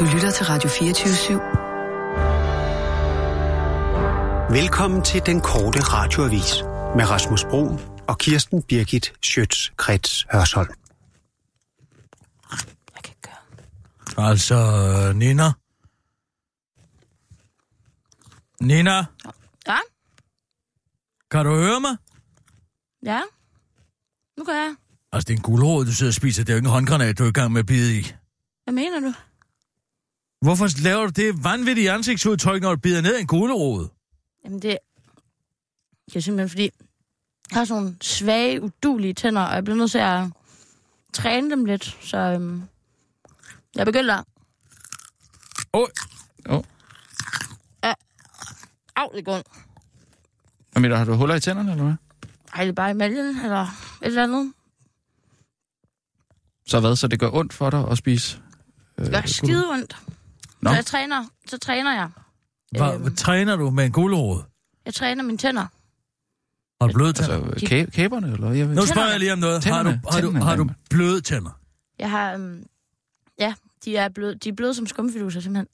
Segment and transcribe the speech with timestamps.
[0.00, 1.40] Du lytter til Radio 24
[4.60, 6.62] Velkommen til den korte radioavis
[6.96, 10.68] med Rasmus Bro og Kirsten Birgit Schøtz-Krets Hørsholm.
[12.94, 14.30] Jeg kan gøre.
[14.30, 14.56] Altså,
[15.16, 15.52] Nina.
[18.60, 19.04] Nina,
[19.66, 19.78] Ja,
[21.30, 21.96] kan du høre mig?
[23.02, 23.20] ja.
[24.38, 24.74] Nu kan jeg.
[25.12, 26.44] Altså, det er en guldråd, du sidder og spiser.
[26.44, 28.02] Det er jo ikke en håndgranat, du er i gang med at bide i.
[28.64, 29.12] Hvad mener du?
[30.40, 33.88] Hvorfor laver du det vanvittige ansigtsudtryk, når du bider ned i en gulerod?
[34.44, 34.78] Jamen det...
[36.06, 36.62] Det er simpelthen fordi,
[37.50, 40.24] jeg har sådan nogle svage, udulige tænder, og jeg bliver nødt til at
[41.12, 42.62] træne dem lidt, så øhm,
[43.76, 44.22] jeg begynder...
[45.74, 45.88] Åh,
[46.48, 46.62] oh.
[48.96, 49.46] Au, det går ondt.
[50.72, 51.94] hvad mener du, har du huller i tænderne, eller hvad?
[52.54, 53.68] Ej, det er bare i maljen, eller et
[54.02, 54.52] eller andet.
[56.66, 58.40] Så hvad, så det gør ondt for dig at spise?
[58.98, 59.96] Øh, Det gør skide ondt.
[60.62, 60.70] Nå.
[60.70, 62.10] Så jeg træner, så træner jeg.
[62.78, 63.16] Hvad, Øhm.
[63.16, 64.42] træner du med en gulerod?
[64.86, 65.66] Jeg træner mine tænder.
[66.80, 67.46] Har du bløde tænder?
[67.50, 68.50] Altså, kæ- kæberne, eller?
[68.52, 68.76] Jeg ved.
[68.76, 69.64] Nu spørger jeg lige om noget.
[69.64, 70.00] Har du, Tænderne.
[70.12, 71.60] har du, har du bløde tænder?
[71.98, 72.32] Jeg har...
[72.34, 72.64] Øhm,
[73.38, 75.66] ja, de er bløde, de er bløde som skumfiduser, simpelthen.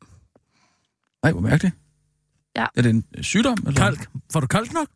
[1.22, 1.74] Nej, hvor mærkeligt.
[2.56, 2.66] Ja.
[2.76, 3.56] Er det en sygdom?
[3.66, 3.80] Eller?
[3.80, 4.08] Kalk?
[4.32, 4.88] Får du kalk nok?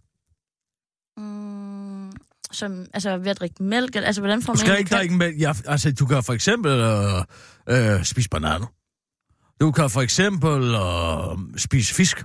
[1.17, 2.13] Mm,
[2.53, 4.99] som, altså ved at drikke mælk, altså hvordan får Du man skal egentlig ikke kalk?
[5.01, 5.41] drikke mælk.
[5.41, 8.67] Ja, altså, du kan for eksempel øh, øh, spise bananer.
[9.61, 12.25] Du kan for eksempel øh, spise fisk.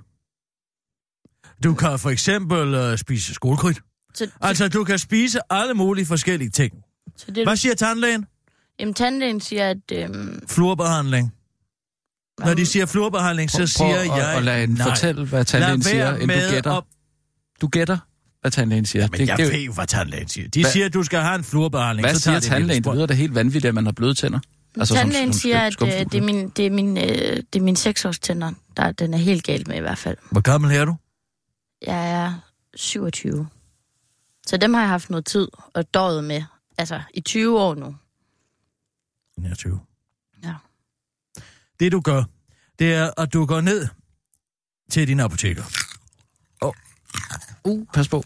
[1.64, 3.80] Du kan for eksempel øh, spise skålkrydt.
[4.14, 6.73] Så, Altså, du kan spise alle mulige forskellige ting.
[7.17, 8.25] så det, Hvad siger tandlægen?
[8.80, 9.78] Jamen, tandlægen siger, at...
[9.94, 11.31] Øhm, Fluorbehandling.
[12.39, 14.38] Når de siger fluorbehandling, så Prøv- siger prøv at, jeg...
[14.38, 14.89] at lade en nej.
[14.89, 16.72] fortælle, hvad tandlægen Lad siger, end du gætter.
[16.78, 16.83] at-
[17.61, 17.97] Du gætter,
[18.41, 19.08] hvad tandlægen siger.
[19.11, 20.47] Men jeg det, ved jo, hvad tandlægen siger.
[20.50, 22.06] De Hvad- siger, at du skal have en fluorbehandling.
[22.08, 22.83] hvad så siger tandlægen?
[22.83, 24.39] Det lyder da helt vanvittigt, at man har bløde tænder.
[24.81, 27.03] Altså, tandlægen som- som siger, at øh, det er min, det er min, øh,
[27.53, 30.17] det er min seksårstænder, der den er helt galt med i hvert fald.
[30.31, 30.95] Hvor gammel er du?
[31.81, 32.33] Jeg er
[32.75, 33.47] 27.
[34.47, 36.44] Så dem har jeg haft noget tid og døjet med.
[36.77, 37.95] Altså, i 20 år nu.
[39.38, 39.79] 29.
[40.44, 40.53] Ja.
[41.79, 42.23] Det du gør,
[42.79, 43.88] det er, at du går ned
[44.91, 45.63] til din apoteker.
[47.63, 48.23] Uh, pas på.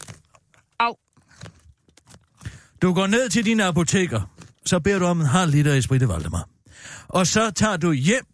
[2.82, 4.20] Du går ned til din apoteker,
[4.66, 6.48] så beder du om en halv liter i spritte Valdemar.
[7.08, 8.24] Og så tager du hjem,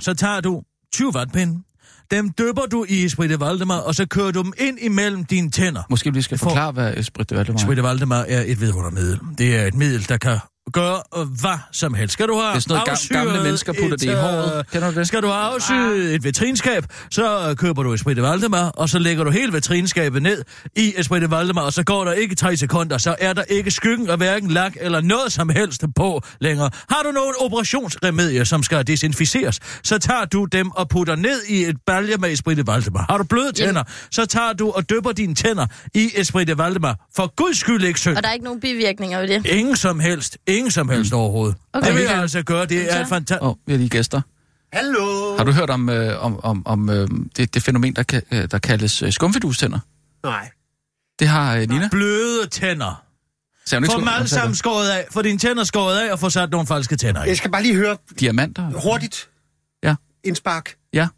[0.00, 1.62] så tager du 20 vatpinde,
[2.10, 5.82] dem døber du i spritte Valdemar, og så kører du dem ind imellem dine tænder.
[5.90, 7.62] Måske vi skal For- forklare, hvad Esprit de Valdemar er.
[7.62, 9.20] Spritte Valdemar er et vidundermiddel.
[9.38, 10.38] Det er et middel, der kan
[10.72, 12.12] gøre øh, hvad som helst.
[12.12, 14.10] Skal du have Det er sådan noget, gam- afsyret gamle mennesker putter et, det i
[14.10, 14.66] øh, håret.
[14.72, 15.06] Kender du det?
[15.08, 19.30] Skal du have afsyet et vitrinskab, så køber du Esprite Valdemar, og så lægger du
[19.30, 20.44] hele vitrinskabet ned
[20.76, 24.10] i Esprite Valdemar, og så går der ikke tre sekunder, så er der ikke skyggen
[24.10, 26.70] af hverken lak eller noget som helst på længere.
[26.90, 31.64] Har du nogle operationsremedier, som skal desinficeres, så tager du dem og putter ned i
[31.64, 33.06] et balje med Esprite Valdemar.
[33.10, 36.96] Har du bløde tænder, så tager du og dypper dine tænder i Esprite Valdemar.
[37.16, 38.16] For guds skyld ikke synd.
[38.16, 39.46] Og der er ikke nogen bivirkninger ved det.
[39.46, 40.38] Ingen som helst.
[40.46, 41.56] Ingen som helst overhovedet.
[41.72, 41.86] Okay.
[41.86, 42.66] Det vil jeg altså gøre.
[42.66, 43.42] Det er fantastisk...
[43.42, 44.20] Åh, oh, vi har lige gæster.
[44.72, 45.36] Hallo?
[45.36, 48.58] Har du hørt om, øh, om, om, om øh, det, det fænomen, der, øh, der
[48.58, 49.78] kaldes øh, skumfidustænder?
[50.22, 50.50] Nej.
[51.18, 51.88] Det har øh, Nina.
[51.90, 53.02] Bløde tænder.
[53.68, 55.06] Få skum- dem alle sammen skåret af.
[55.10, 57.28] Få dine tænder skåret af og få sat nogle falske tænder i.
[57.28, 58.70] Jeg skal bare lige høre Diamanter?
[58.82, 59.28] hurtigt.
[59.82, 59.94] Ja.
[60.24, 60.74] Indspark.
[60.92, 61.08] Ja.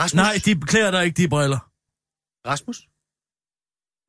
[0.00, 0.16] Rasmus?
[0.16, 1.58] Nej, de klæder dig ikke, de briller.
[2.48, 2.76] Rasmus?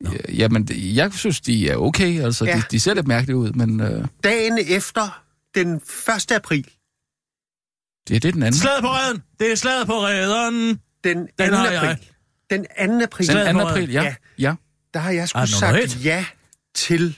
[0.04, 2.22] Ja, Jamen, det- jeg synes, de er okay.
[2.24, 2.56] Altså, Ja.
[2.56, 5.24] de, de ser lidt mærkelige ud, men øh, Dagen efter
[5.56, 6.32] den 1.
[6.32, 6.64] april,
[8.08, 8.60] det, det er den anden.
[8.62, 9.24] Slaget på redden.
[9.40, 10.80] Det er slaget på redden.
[11.04, 11.34] den 2.
[11.46, 11.98] Den april,
[12.50, 12.66] den
[13.00, 13.04] 2.
[13.04, 13.62] april, Den Slaget 2.
[13.62, 14.04] på april, ja.
[14.04, 14.16] Ja.
[14.40, 14.54] ja.
[14.94, 16.06] der har jeg sgu noget sagt ret?
[16.06, 16.26] ja
[16.76, 17.18] til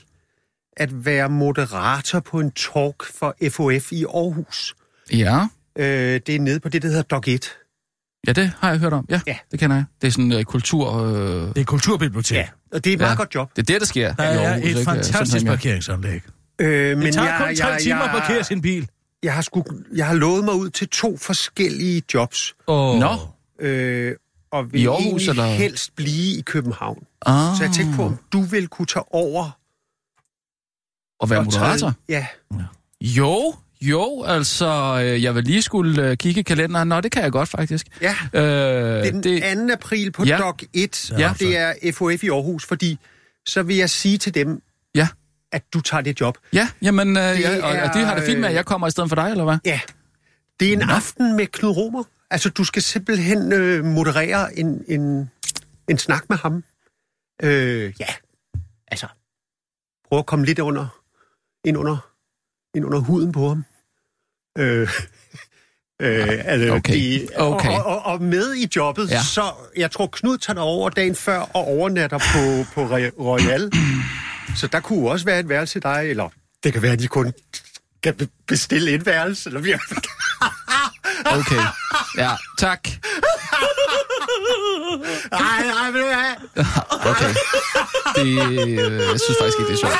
[0.76, 4.74] at være moderator på en talk for FOF i Aarhus.
[5.12, 5.46] Ja.
[5.78, 7.50] Øh, det er nede på det, der hedder Dog 1.
[8.26, 9.06] Ja, det har jeg hørt om.
[9.10, 9.36] Ja, Ja.
[9.50, 9.84] det kender jeg.
[10.00, 11.02] Det er sådan uh, kultur...
[11.02, 11.14] Øh,
[11.48, 12.36] Det er kulturbibliotek.
[12.36, 13.16] Ja, og det er et meget Ja.
[13.16, 13.56] godt job.
[13.56, 14.84] det er det, der sker Der i er Aarhus, et ikke?
[14.84, 15.50] fantastisk Sådan, ja.
[15.52, 16.22] parkeringsanlæg.
[16.60, 18.88] Øh, men Det tager jeg, kun tre jeg, timer at jeg, parkere sin bil.
[19.22, 19.64] jeg, har sgu,
[19.94, 22.54] jeg har lovet mig ud til to forskellige jobs.
[22.66, 22.98] Oh.
[22.98, 23.16] Nå.
[23.60, 24.14] Øh,
[24.52, 25.46] og vil I Aarhus, egentlig eller?
[25.46, 27.04] helst blive i København.
[27.26, 29.58] Ah, Så jeg tænkte på, om du vil kunne tage over
[31.22, 31.92] At være og træde- moderator?
[32.08, 32.26] Ja,
[33.00, 36.88] Jo, jo, altså, øh, jeg vil lige skulle øh, kigge i kalenderen.
[36.88, 37.86] Nå, det kan jeg godt, faktisk.
[38.02, 38.14] ja.
[38.32, 39.68] Øh, Det er den det...
[39.68, 39.72] 2.
[39.72, 40.36] april på Ja.
[40.38, 41.10] Dog 1.
[41.18, 41.32] Ja.
[41.38, 42.98] Det er FOF i Aarhus, fordi
[43.46, 44.62] så vil jeg sige til dem,
[44.94, 45.08] Ja.
[45.52, 46.38] at du tager det job.
[46.52, 48.64] Ja, jamen, øh, Det ja, og, er, og det har det fint med, at jeg
[48.66, 49.58] kommer i stedet for dig, eller hvad?
[49.64, 49.80] Ja.
[50.60, 50.84] Det er en Nå.
[50.84, 52.02] aften med Knud Romer.
[52.30, 55.30] Altså, du skal simpelthen øh, moderere en, en,
[55.88, 56.64] en snak med ham.
[57.42, 58.06] Øh, ja,
[58.88, 59.06] altså,
[60.08, 60.86] prøv at komme lidt under,
[61.64, 61.96] ind under,
[62.76, 63.64] ind under huden på ham.
[64.58, 64.88] Øh,
[66.02, 66.94] Øh, altså, Okay.
[66.94, 67.68] De, Okay.
[67.70, 69.22] Og, og, og med i jobbet, Ja.
[69.22, 73.72] så jeg tror Knud tager over dagen før og overnatter på, på Royal.
[74.56, 76.28] så der kunne også være et værelse til dig, eller
[76.64, 77.32] det kan være, at de kun
[78.02, 79.48] kan be- bestille et værelse.
[79.48, 79.74] Eller vi
[81.38, 81.62] Okay.
[82.18, 82.88] Ja, tak.
[85.30, 86.34] Nej, nej, ved du hvad?
[87.10, 87.34] Okay.
[88.16, 88.26] Det,
[88.58, 89.98] øh, jeg synes faktisk ikke, det er sjovt.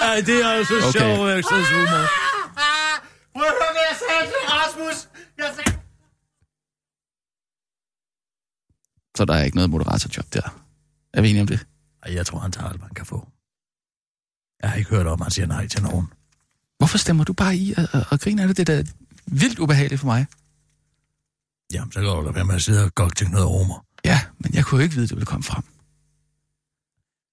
[0.00, 0.86] Ej, det er altså Okay.
[0.88, 0.98] okay.
[0.98, 2.04] sjov værkstedshumor.
[3.36, 4.40] Prøv at høre, hvad jeg sagde til
[4.74, 5.08] Rasmus.
[5.38, 5.78] Jeg sagde...
[9.16, 10.62] Så der er ikke noget moderatorjob der.
[11.12, 11.66] Er vi enige om det?
[12.06, 13.28] Jeg tror, han tager alt, han kan få.
[14.62, 16.06] Jeg har ikke hørt om, at han siger nej til nogen.
[16.78, 18.56] Hvorfor stemmer du bare i og, og, og griner af det?
[18.56, 18.90] Det er da
[19.26, 20.26] vildt ubehageligt for mig.
[21.72, 23.86] Jamen, så går du da være med at sidde og gokke til noget rumor.
[24.04, 25.64] Ja, men jeg kunne jo ikke vide, det ville komme frem.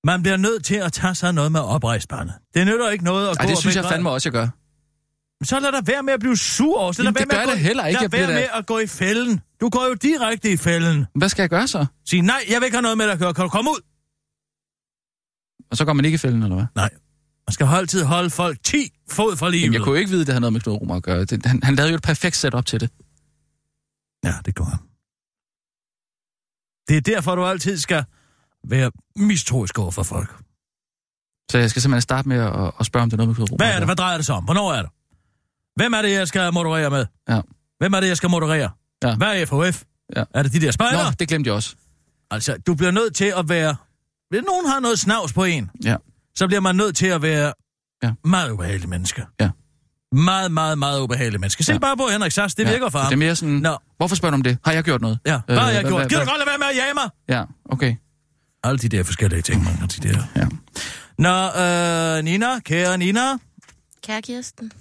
[0.04, 2.34] Man bliver nødt til at tage sig noget med oprejsbarnet.
[2.54, 4.48] Det nytter ikke noget at Ej, gå det synes jeg fandme også, jeg gør.
[5.44, 6.92] Så lad dig være med at blive sur over.
[6.92, 8.00] Så lad Jamen, det med gør at gå, heller ikke.
[8.02, 9.42] Lad Jeg være med at gå i fælden.
[9.62, 11.06] Du går jo direkte i fælden.
[11.16, 11.86] Hvad skal jeg gøre så?
[12.06, 13.34] Sig nej, jeg vil ikke have noget med dig at gøre.
[13.34, 13.82] Kan du komme ud?
[15.72, 16.66] Og så går man ikke i fælden, eller hvad?
[16.76, 16.90] Nej.
[17.48, 18.78] Man skal altid holde folk 10
[19.12, 19.64] fod fra livet.
[19.64, 21.26] Jamen, jeg kunne jo ikke vide, at det havde noget med Knud Romer at gøre.
[21.26, 22.90] Det, han, han lavede jo et perfekt setup til det.
[24.26, 24.80] Ja, det går han.
[26.88, 28.04] Det er derfor, du altid skal
[28.68, 30.30] være mistroisk over for folk.
[31.52, 33.52] Så jeg skal simpelthen starte med at, at spørge, om det er noget med Knud
[33.52, 33.88] Romer Hvad er det?
[33.88, 34.44] Hvad drejer det sig om?
[34.44, 34.92] Hvornår er det?
[35.82, 37.06] Hvem er det, jeg skal moderere med?
[37.30, 37.42] Ja.
[37.80, 38.70] Hvem er det, jeg skal moderere?
[39.04, 39.16] Ja.
[39.16, 39.84] Hvad er FHF?
[40.16, 40.24] Ja.
[40.34, 41.12] Er det de der Nå, spejder?
[41.12, 41.76] det glemte jeg også.
[42.32, 43.76] Altså, du bliver nødt til at være...
[44.30, 45.96] Hvis nogen har noget snavs på en, Ja.
[46.36, 47.54] så bliver man nødt til at være
[48.04, 48.12] Ja.
[48.26, 49.26] meget ubehagelig menneske.
[49.42, 49.50] Ja.
[50.12, 51.64] Meget, meget, meget ubehagelig menneske.
[51.64, 51.78] Se Ja.
[51.80, 52.70] bare på Henrik Sass, det ja.
[52.72, 53.08] virker for ham.
[53.10, 53.78] Det er mere sådan, Nå.
[53.98, 54.58] hvorfor spørger du om det?
[54.66, 55.20] Har jeg gjort noget?
[55.26, 56.10] Ja, hvad har jeg gjort?
[56.10, 57.10] Gider du godt lade være med at jage mig?
[57.30, 57.96] Ja, okay.
[58.64, 60.24] Alle de der forskellige ting, man kan de der.
[60.36, 60.48] Ja.
[61.18, 63.38] Nå, øh, Nina, kære Nina,
[64.04, 64.72] Kære Kirsten,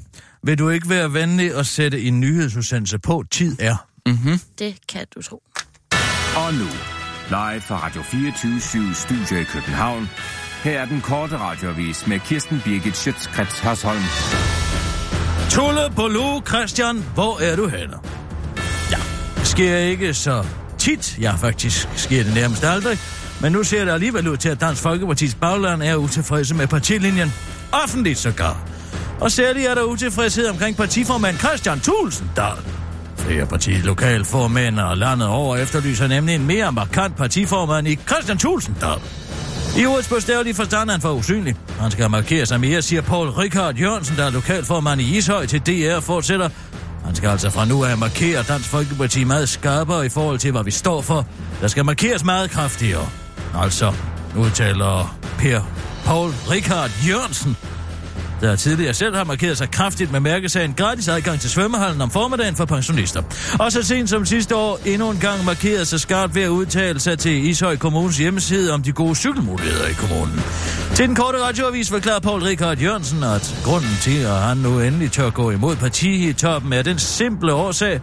[0.43, 3.25] vil du ikke være venlig at sætte en nyhedsudsendelse på?
[3.31, 3.87] Tid er.
[4.07, 4.41] Mm-hmm.
[4.59, 5.43] det kan du tro.
[6.37, 6.67] Og nu,
[7.29, 10.09] live fra Radio 24 Studio i København.
[10.65, 14.03] Her er den korte radiovis med Kirsten Birgit Schøtzgrads Hasholm.
[15.51, 17.97] Tulle på Lu, Christian, hvor er du henne?
[18.91, 18.99] Ja,
[19.37, 20.47] det sker ikke så
[20.79, 21.19] tit.
[21.21, 22.99] Ja, faktisk sker det nærmest aldrig.
[23.43, 27.33] Men nu ser det alligevel ud til, at Dansk Folkepartis bagland er utilfredse med partilinjen.
[27.73, 28.69] Offentligt sågar.
[29.20, 32.56] Og særligt er der utilfredshed omkring partiformand Christian Thulsen Dahl.
[33.17, 38.99] Flere partilokalformænd og landet over efterlyser nemlig en mere markant partiformand i Christian Tulsendal.
[39.78, 41.56] I ordets bogstavelige forstand er han for usynlig.
[41.81, 45.61] Han skal markere sig mere, siger Paul Richard Jørgensen, der er lokalformand i Ishøj til
[45.61, 46.49] DR, fortsætter.
[47.05, 50.64] Han skal altså fra nu af markere Dansk Folkeparti meget skarpere i forhold til, hvad
[50.64, 51.26] vi står for.
[51.61, 53.08] Der skal markeres meget kraftigere.
[53.55, 53.93] Altså,
[54.37, 55.61] udtaler Per
[56.05, 57.56] Paul Richard Jørgensen,
[58.40, 62.56] der tidligere selv har markeret sig kraftigt med mærkesagen gratis adgang til svømmehallen om formiddagen
[62.56, 63.22] for pensionister.
[63.58, 67.00] Og så sent som sidste år endnu en gang markeret sig skarpt ved at udtale
[67.00, 70.40] sig til Ishøj Kommunes hjemmeside om de gode cykelmuligheder i kommunen.
[70.94, 75.12] Til den korte radioavis forklarer Paul Richard Jørgensen, at grunden til, at han nu endelig
[75.12, 78.00] tør gå imod partitoppen er den simple årsag,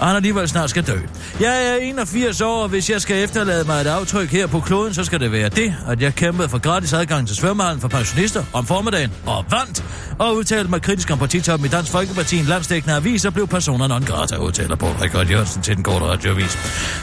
[0.00, 0.98] og han alligevel snart skal dø.
[1.40, 4.94] Jeg er 81 år, og hvis jeg skal efterlade mig et aftryk her på kloden,
[4.94, 8.44] så skal det være det, at jeg kæmpede for gratis adgang til svømmehallen for pensionister
[8.52, 9.84] om formiddagen og vandt,
[10.18, 13.86] og udtalte mig kritisk om partitoppen i Dansk Folkeparti en landsdækkende avis, og blev personer
[13.86, 16.58] non grata, udtaler på Rikard Jørgensen til den korte radioavis.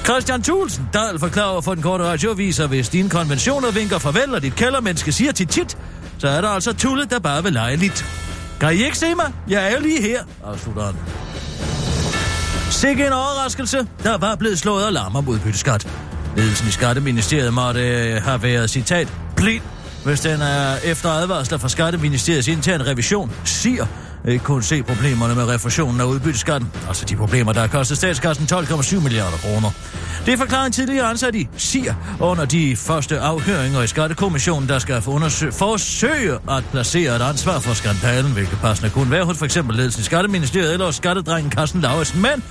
[0.06, 4.42] Christian Thulsen, Dahl forklarer for den korte radioavis, at hvis dine konventioner vinker farvel, og
[4.42, 5.77] dit kældermenneske siger tit tit,
[6.18, 8.06] så er der altså Tulle, der bare vil lege lidt.
[8.60, 9.34] Kan I ikke se mig?
[9.48, 11.26] Jeg er lige her, afslutter han.
[12.77, 13.88] Sikke en overraskelse.
[14.03, 15.88] Der var blevet slået alarm om udbytteskat.
[16.36, 19.63] Ledelsen i Skatteministeriet måtte øh, have været, citat, blind,
[20.05, 23.86] hvis den er efter advarsler fra Skatteministeriets interne revision, siger,
[24.27, 28.48] ikke kun se problemerne med refusionen af udbytteskatten, altså de problemer, der har kostet statskassen
[28.51, 29.72] 12,7 milliarder kroner.
[30.25, 35.01] Det forklarer en tidligere ansat i SIR under de første afhøringer i Skattekommissionen, der skal
[35.51, 40.01] forsøge at placere et ansvar for skandalen, hvilket passende kunne være hos for eksempel ledelsen
[40.01, 42.43] i Skatteministeriet eller hos skattedrengen Carsten Lauritsen, men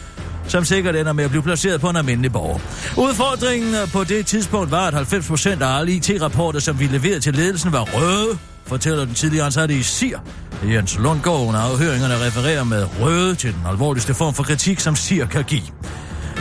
[0.48, 2.58] som sikkert ender med at blive placeret på en almindelig borger.
[2.96, 7.34] Udfordringen på det tidspunkt var, at 90 procent af alle IT-rapporter, som vi leverede til
[7.34, 10.18] ledelsen, var røde, fortæller den tidligere ansatte i SIR.
[10.64, 15.26] Jens Lundgaard under afhøringerne refererer med røde til den alvorligste form for kritik, som SIR
[15.26, 15.62] kan give.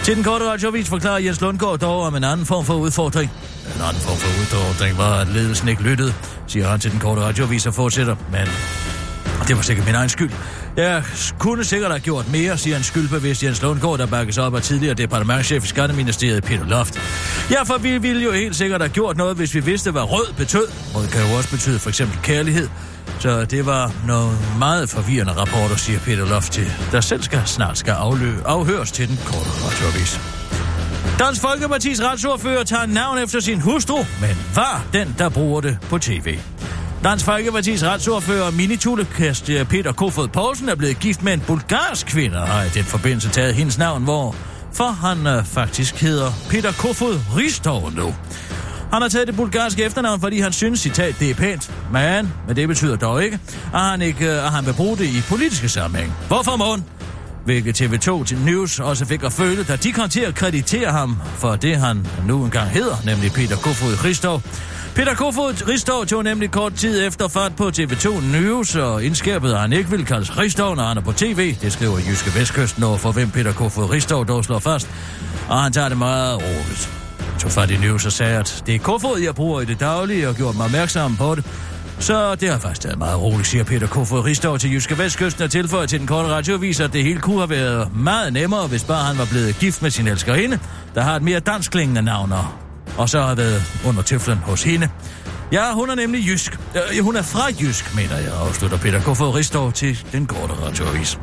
[0.03, 3.32] Til den korte radioavis forklarer Jens Lundgaard dog om en anden form for udfordring.
[3.75, 6.13] En anden form for udfordring var, at ledelsen ikke lyttede,
[6.48, 8.15] siger han til den korte radioavis og fortsætter.
[8.32, 8.48] Men
[9.48, 10.32] det var sikkert min egen skyld.
[10.77, 11.03] Jeg
[11.39, 14.94] kunne sikkert have gjort mere, siger en skyldbevidst Jens Lundgaard, der bakkes op af tidligere
[14.94, 17.00] departementchef i Skatteministeriet Peter Loft.
[17.51, 20.34] Ja, for vi ville jo helt sikkert have gjort noget, hvis vi vidste, hvad rød
[20.38, 20.67] betød.
[20.96, 22.70] Rød kan jo også betyde for eksempel kærlighed.
[23.20, 27.77] Så det var noget meget forvirrende rapporter, siger Peter Loft til, der selv skal snart
[27.77, 30.20] skal aflø- afhøres til den korte radioavis.
[31.20, 35.98] Dansk Folkepartis retsordfører tager navn efter sin hustru, men var den, der bruger det på
[35.98, 36.38] tv.
[37.06, 42.42] Dansk Folkepartis retsordfører Minitulekast eh, Peter Kofod Poulsen er blevet gift med en bulgarsk kvinde,
[42.42, 44.36] og har i den forbindelse taget hendes navn, hvor
[44.74, 48.16] for han øh, faktisk hedder Peter Kofod Ristov nu.
[48.94, 51.72] Han har taget det bulgarske efternavn, fordi han synes, citat, det er pænt.
[51.92, 53.40] Men, men det betyder dog ikke,
[53.74, 56.14] at han, ikke, eh, at han vil bruge det i politiske sammenhæng.
[56.28, 56.78] Hvorfor må
[57.46, 61.18] hvilket TV2 til News også fik at føle, da de kom til at kreditere ham
[61.38, 64.42] for det, han nu engang hedder, nemlig Peter Kofod Christov.
[64.96, 69.62] Peter Kofod Ristov tog nemlig kort tid efter fart på TV2 News og indskærpede, at
[69.62, 71.56] han ikke ville kaldes Ristov, når han er på tv.
[71.62, 74.90] Det skriver Jyske Vestkysten over, for hvem Peter Kofod Ristov dog slår fast.
[75.50, 76.90] Og han tager det meget roligt.
[77.40, 80.30] Tog fat i News og sagde, at det er Kofod, jeg bruger i det daglige,
[80.30, 81.46] og gjort mig opmærksom på det.
[82.00, 85.52] Så det har faktisk taget meget roligt, siger Peter Kofod Ristov til Jyske Vestkysten og
[85.52, 89.04] tilføjer til den korte radiovis, at det hele kunne have været meget nemmere, hvis bare
[89.04, 90.60] han var blevet gift med sin elskerinde,
[90.96, 92.46] der har et mere danskklingende navn, og
[92.98, 94.90] og så har været under tøflen hos hende.
[95.52, 96.60] Ja, hun er nemlig jysk.
[96.75, 101.20] Øh, hun er fra jysk, mener jeg, afslutter Peter Kofod Ristov til den korte radioavis.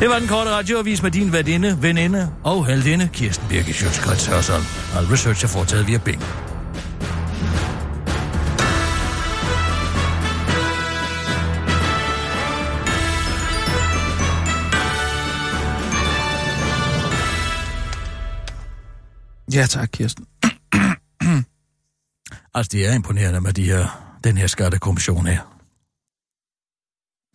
[0.00, 4.64] Det var den korte radioavis med din værtinde, veninde og heldinde, Kirsten Birke Sjøtskrets Hørsholm.
[4.96, 6.22] Al research er foretaget via Bing.
[19.54, 20.26] Ja tak, Kirsten.
[22.56, 23.84] Altså, det er imponerende med de her,
[24.24, 25.42] den her skattekommission her.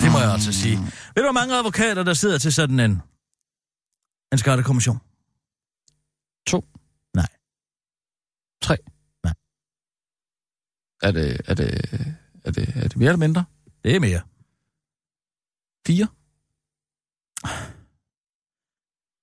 [0.02, 0.78] Det må jeg altså sige.
[1.14, 3.02] Ved du, hvor mange advokater, der sidder til sådan en,
[4.32, 4.98] en skattekommission?
[6.48, 6.60] To.
[7.14, 7.28] Nej.
[8.62, 8.78] Tre.
[9.24, 9.34] Nej.
[11.02, 11.70] Er det, er det,
[12.46, 13.46] er det, er det mere eller mindre?
[13.84, 14.22] Det er mere.
[15.88, 16.08] Fire?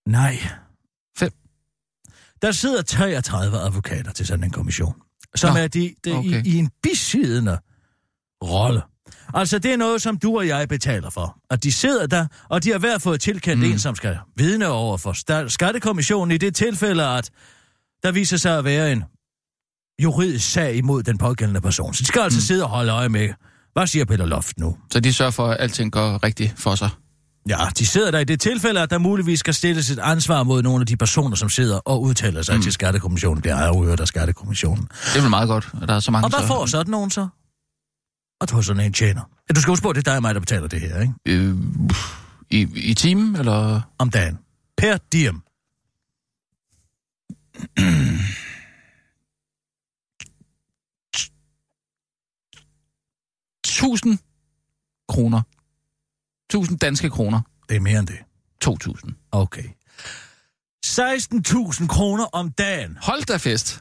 [0.06, 0.34] Nej.
[1.18, 1.32] Fem.
[2.42, 5.02] Der sidder 33 advokater til sådan en kommission,
[5.34, 6.44] som Nå, er de, de okay.
[6.44, 7.58] i, i en besiddende
[8.44, 8.82] rolle.
[9.34, 11.38] Altså, det er noget, som du og jeg betaler for.
[11.50, 13.72] At de sidder der, og de har hver fået tilkendt mm.
[13.72, 17.30] en, som skal vidne over for skattekommissionen i det tilfælde, at
[18.02, 19.04] der viser sig at være en
[20.02, 21.94] juridisk sag imod den pågældende person.
[21.94, 22.42] Så de skal altså mm.
[22.42, 23.28] sidde og holde øje med,
[23.72, 24.76] hvad siger Peter Loft nu?
[24.92, 26.90] Så de sørger for, at alting går rigtigt for sig.
[27.48, 30.62] Ja, de sidder der i det tilfælde, at der muligvis skal stilles et ansvar mod
[30.62, 32.62] nogle af de personer, som sidder og udtaler sig mm.
[32.62, 33.42] til skattekommissionen.
[33.44, 34.88] Det er afhørt af skattekommissionen.
[35.04, 36.26] Det er vel meget godt, at der er så mange...
[36.26, 36.46] Og hvad så...
[36.46, 37.28] får sådan nogen så?
[38.40, 39.22] Og du sådan en tjener.
[39.48, 41.00] Ja, du skal huske på, at det er dig og mig, der betaler det her,
[41.00, 41.12] ikke?
[41.26, 41.56] Øh,
[42.50, 43.80] i, I timen, eller...
[43.98, 44.38] Om dagen.
[44.76, 45.42] Per diem.
[53.78, 54.18] 1000
[55.08, 55.42] kroner.
[56.50, 57.40] 1000 danske kroner.
[57.68, 58.18] Det er mere end det.
[58.60, 59.14] 2000.
[59.32, 59.64] Okay.
[60.86, 62.98] 16.000 kroner om dagen.
[63.02, 63.80] Hold da fest.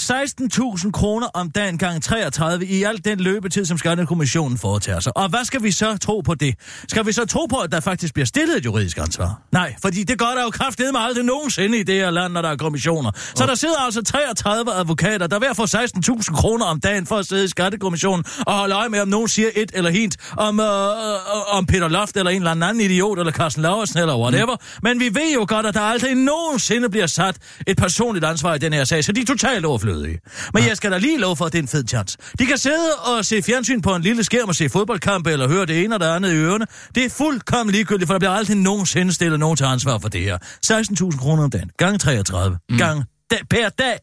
[0.00, 5.16] 16.000 kroner om dagen gang 33 i alt den løbetid, som Skattekommissionen foretager sig.
[5.16, 6.54] Og hvad skal vi så tro på det?
[6.88, 9.40] Skal vi så tro på, at der faktisk bliver stillet et juridisk ansvar?
[9.52, 12.42] Nej, fordi det gør der jo kraftedet med aldrig nogensinde i det her land, når
[12.42, 13.10] der er kommissioner.
[13.34, 17.16] Så Og- der sidder altså 33 advokater, der hver får 16.000 kroner om dagen for
[17.16, 20.60] at sidde i Skattekommissionen og holde øje med, om nogen siger et eller hint om,
[20.60, 24.54] øh, øh, om Peter Loft eller en eller anden idiot eller Carsten Lauersen eller whatever.
[24.54, 24.78] Mm.
[24.82, 27.36] Men vi ved jo godt, at der aldrig nogensinde bliver sat
[27.66, 30.20] et personligt ansvar i den her sag, så de er totalt overflødige.
[30.54, 32.18] Men jeg skal da lige love for, at det er en fed chance.
[32.38, 35.66] De kan sidde og se fjernsyn på en lille skærm og se fodboldkampe eller høre
[35.66, 36.66] det ene og det andet i ørerne.
[36.94, 40.20] Det er fuldkommen ligegyldigt, for der bliver aldrig nogensinde stillet nogen til ansvar for det
[40.20, 40.38] her.
[40.66, 41.70] 16.000 kroner om dagen.
[41.78, 42.58] Gang 33.
[42.70, 42.78] Mm.
[42.78, 43.98] Gang da, per dag.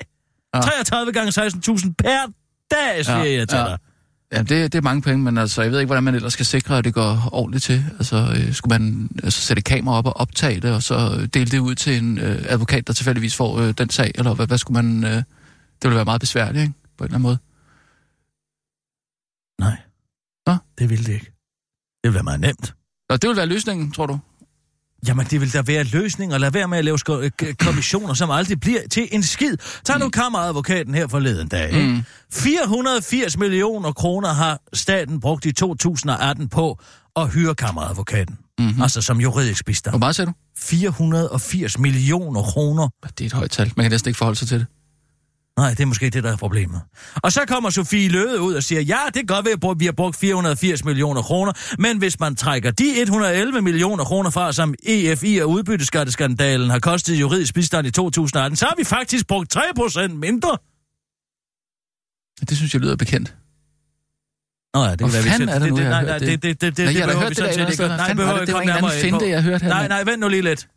[0.55, 0.61] Ja.
[0.61, 2.31] 33 gange 16.000 per
[2.71, 3.63] dag, siger Ja, jeg til ja.
[3.63, 3.77] dig.
[4.33, 6.45] Ja, det, det er mange penge, men altså, jeg ved ikke, hvordan man ellers skal
[6.45, 7.85] sikre, at det går ordentligt til.
[7.97, 11.59] Altså, øh, skulle man altså, sætte kamera op og optage det, og så dele det
[11.59, 14.83] ud til en øh, advokat, der tilfældigvis får øh, den sag, eller hvad, hvad skulle
[14.83, 15.03] man...
[15.13, 15.23] Øh,
[15.83, 16.73] det ville være meget besværligt, ikke?
[16.97, 17.37] På en eller anden måde.
[19.59, 19.77] Nej.
[20.47, 20.55] Nå?
[20.79, 21.25] Det vil det ikke.
[22.03, 22.75] Det vil være meget nemt.
[23.09, 24.19] Og det vil være løsningen, tror du?
[25.07, 26.97] Jamen, det vil da være løsning, og lade være med at lave
[27.59, 29.57] kommissioner, som aldrig bliver til en skid.
[29.85, 31.71] Tag nu kammeradvokaten her forleden dag.
[31.71, 31.87] Ikke?
[31.87, 32.03] Mm.
[32.31, 36.79] 480 millioner kroner har staten brugt i 2018 på
[37.15, 38.37] at hyre kammeradvokaten.
[38.59, 38.81] Mm-hmm.
[38.81, 39.91] Altså som juridisk bistand.
[39.91, 40.33] Hvor meget siger du?
[40.57, 42.89] 480 millioner kroner.
[43.03, 43.71] Det er et højt tal.
[43.77, 44.67] Man kan næsten ikke forholde sig til det.
[45.57, 46.81] Nej, det er måske det, der er problemet.
[47.23, 49.85] Og så kommer Sofie Løde ud og siger, ja, det kan godt være, at vi
[49.85, 54.73] har brugt 480 millioner kroner, men hvis man trækker de 111 millioner kroner fra, som
[54.83, 59.61] EFI og udbytteskatteskandalen har kostet juridisk bistand i 2018, så har vi faktisk brugt 3
[59.75, 60.57] procent mindre.
[62.49, 63.35] Det synes jeg lyder bekendt.
[64.73, 66.43] Nå ja, det kan være, vi selv- er det nu, det, nej, nej, det, det,
[66.43, 67.87] det, det, det jeg har da behøver hørt vi det sådan set ikke.
[67.97, 69.67] Nej, behøver ikke det- komme det nærmere ind på.
[69.67, 70.67] Nej, nej, vent nu lige lidt.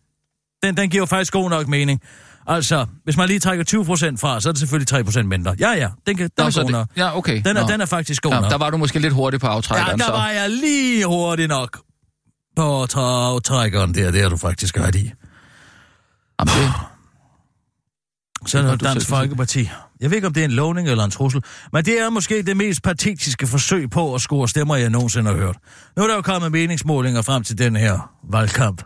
[0.62, 2.00] Den, den giver faktisk god nok mening.
[2.48, 5.54] Altså, hvis man lige trækker 20 procent fra, så er det selvfølgelig 3 procent mindre.
[5.60, 6.88] Ja, ja, den, kan, den Nå, er god nok.
[6.96, 7.42] Ja, okay.
[7.44, 7.68] Den er, Nå.
[7.68, 8.50] den er faktisk god Ja, nok.
[8.50, 10.12] der var du måske lidt hurtig på Ja, aftrækkeren, der så.
[10.12, 11.78] var jeg lige hurtig nok
[12.56, 14.10] på aftrækkeren der.
[14.10, 15.12] Det er du faktisk ret i.
[16.40, 16.72] Jamen, det,
[18.50, 19.08] Så er der Dansk.
[19.08, 19.70] Folkeparti.
[20.00, 22.42] Jeg ved ikke, om det er en lovning eller en trussel, men det er måske
[22.42, 25.56] det mest patetiske forsøg på at score stemmer, jeg nogensinde har hørt.
[25.96, 28.82] Nu er der jo kommet meningsmålinger frem til den her valgkamp.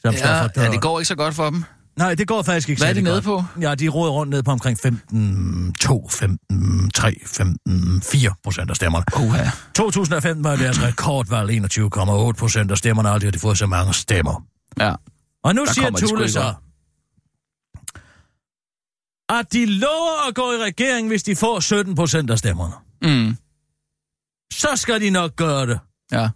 [0.00, 1.64] Som ja, ja, det går ikke så godt for dem.
[1.98, 3.44] Nej, det går faktisk ikke Hvad er de nede på?
[3.60, 8.76] Ja, de råder rundt ned på omkring 15, 2, 15, 3, 15, 4 procent af
[8.76, 9.04] stemmerne.
[9.16, 9.44] Uha.
[9.74, 11.50] 2015 var deres rekordvalg
[12.30, 14.44] 21,8 procent af stemmerne, aldrig har de fået så mange stemmer.
[14.78, 14.94] Ja.
[15.44, 16.54] Og nu Der siger ikke så,
[19.28, 22.74] at de lover at gå i regering, hvis de får 17 procent af stemmerne.
[23.02, 23.36] Mm.
[24.52, 25.78] Så skal de nok gøre det.
[26.12, 26.28] Ja.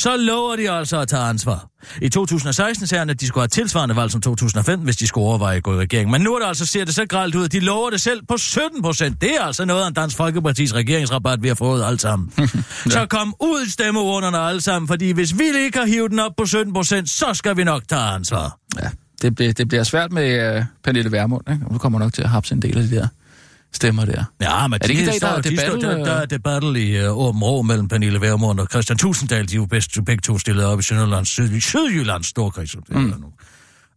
[0.00, 1.68] Så lover de altså at tage ansvar.
[2.02, 5.26] I 2016 sagde han, at de skulle have tilsvarende valg som 2015, hvis de skulle
[5.26, 6.10] overveje at gå i regering.
[6.10, 8.22] Men nu er det altså, ser det så gralt ud, at de lover det selv
[8.28, 9.20] på 17 procent.
[9.20, 12.32] Det er altså noget af en Dansk Folkepartis regeringsrabat, vi har fået alt sammen.
[12.38, 12.46] ja.
[12.90, 16.46] Så kom ud stemmeurnerne alle sammen, fordi hvis vi ikke har hivet den op på
[16.46, 18.58] 17 procent, så skal vi nok tage ansvar.
[18.82, 18.88] ja.
[19.22, 21.66] Det, bliver, det bliver svært med uh, Pernille Vermund, ikke?
[21.66, 23.08] Og du kommer nok til at hapse en del af de der
[23.76, 24.24] stemmer der.
[24.40, 27.06] Ja, men Er det ikke i dag, der er de der, der er debattel i
[27.06, 29.48] uh, Åben Rå mellem Pernille Vermund og Christian Tusinddal.
[29.48, 32.70] De er jo bedst, begge to stillet op i Sønderlands, Syd, Sydjyllands storkreds.
[32.70, 33.14] Det mm.
[33.20, 33.32] nu.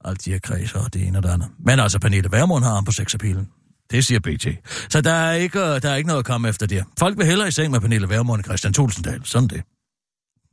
[0.05, 1.47] Alt de her kredser og det ene og det andet.
[1.65, 3.47] Men altså, Pernille Vermund har ham på sexappealen.
[3.91, 4.47] Det siger BT.
[4.89, 6.83] Så der er, ikke, øh, der er ikke noget at komme efter det.
[6.99, 9.21] Folk vil hellere i seng med Pernille Vermund og Christian Tulsendal.
[9.23, 9.61] Sådan det.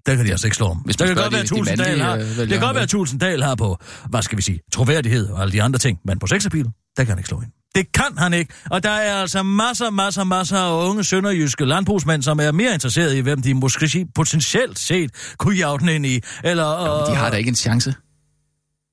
[0.07, 0.77] Der kan de altså ikke slå om.
[0.77, 2.89] Hvis det man kan godt være, de Tulsendal har, øh, det kan godt være, at
[2.89, 5.99] Tulsendal har på, hvad skal vi sige, troværdighed og alle de andre ting.
[6.05, 7.51] Men på sexappealen, der kan han ikke slå ind.
[7.75, 8.55] Det kan han ikke.
[8.71, 13.19] Og der er altså masser, masser, masser af unge sønderjyske landbrugsmænd, som er mere interesserede
[13.19, 16.21] i, hvem de måske potentielt set kunne den ind i.
[16.45, 17.95] Eller, Jo, de har da ikke en chance.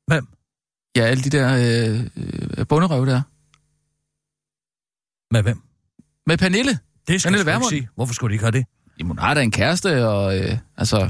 [0.08, 0.28] Hvem?
[0.96, 2.00] Ja, alle de der øh,
[2.58, 3.22] øh, bunderøv der.
[5.34, 5.62] Med hvem?
[6.28, 6.80] Med Pernille.
[7.08, 7.90] Det skal Pernille jeg ikke sige.
[7.96, 8.66] Hvorfor skulle de ikke have det?
[9.00, 11.10] Jamen, hun har da en kæreste, og øh, altså...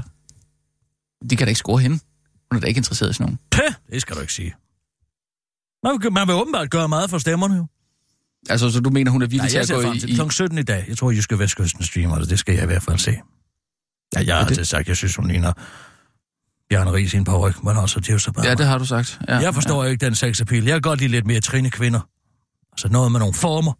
[1.29, 1.99] De kan da ikke score hende.
[2.51, 3.39] Hun er da ikke interesseret i sådan nogen.
[3.51, 4.53] Pæh, det skal du ikke sige.
[5.83, 7.67] Man vil, man vil åbenbart gøre meget for stemmerne jo.
[8.49, 9.99] Altså, så du mener, hun er villig Nej, til at gå frem i...
[9.99, 10.15] til i...
[10.15, 10.29] kl.
[10.29, 10.85] 17 i dag.
[10.87, 12.29] Jeg tror, Jyske Vestkysten streamer det.
[12.29, 13.11] Det skal jeg i hvert fald se.
[14.15, 15.53] Ja, jeg har det- sagt, jeg synes, hun ligner
[16.69, 18.65] Bjarne Ries i en par ryg, men også det er jo så bare Ja, det
[18.65, 19.19] har du sagt.
[19.27, 19.89] Ja, Jeg forstår ja.
[19.89, 20.63] ikke den sexappeal.
[20.63, 21.99] Jeg kan godt lide lidt mere trine kvinder.
[22.71, 23.73] Altså noget med nogle former.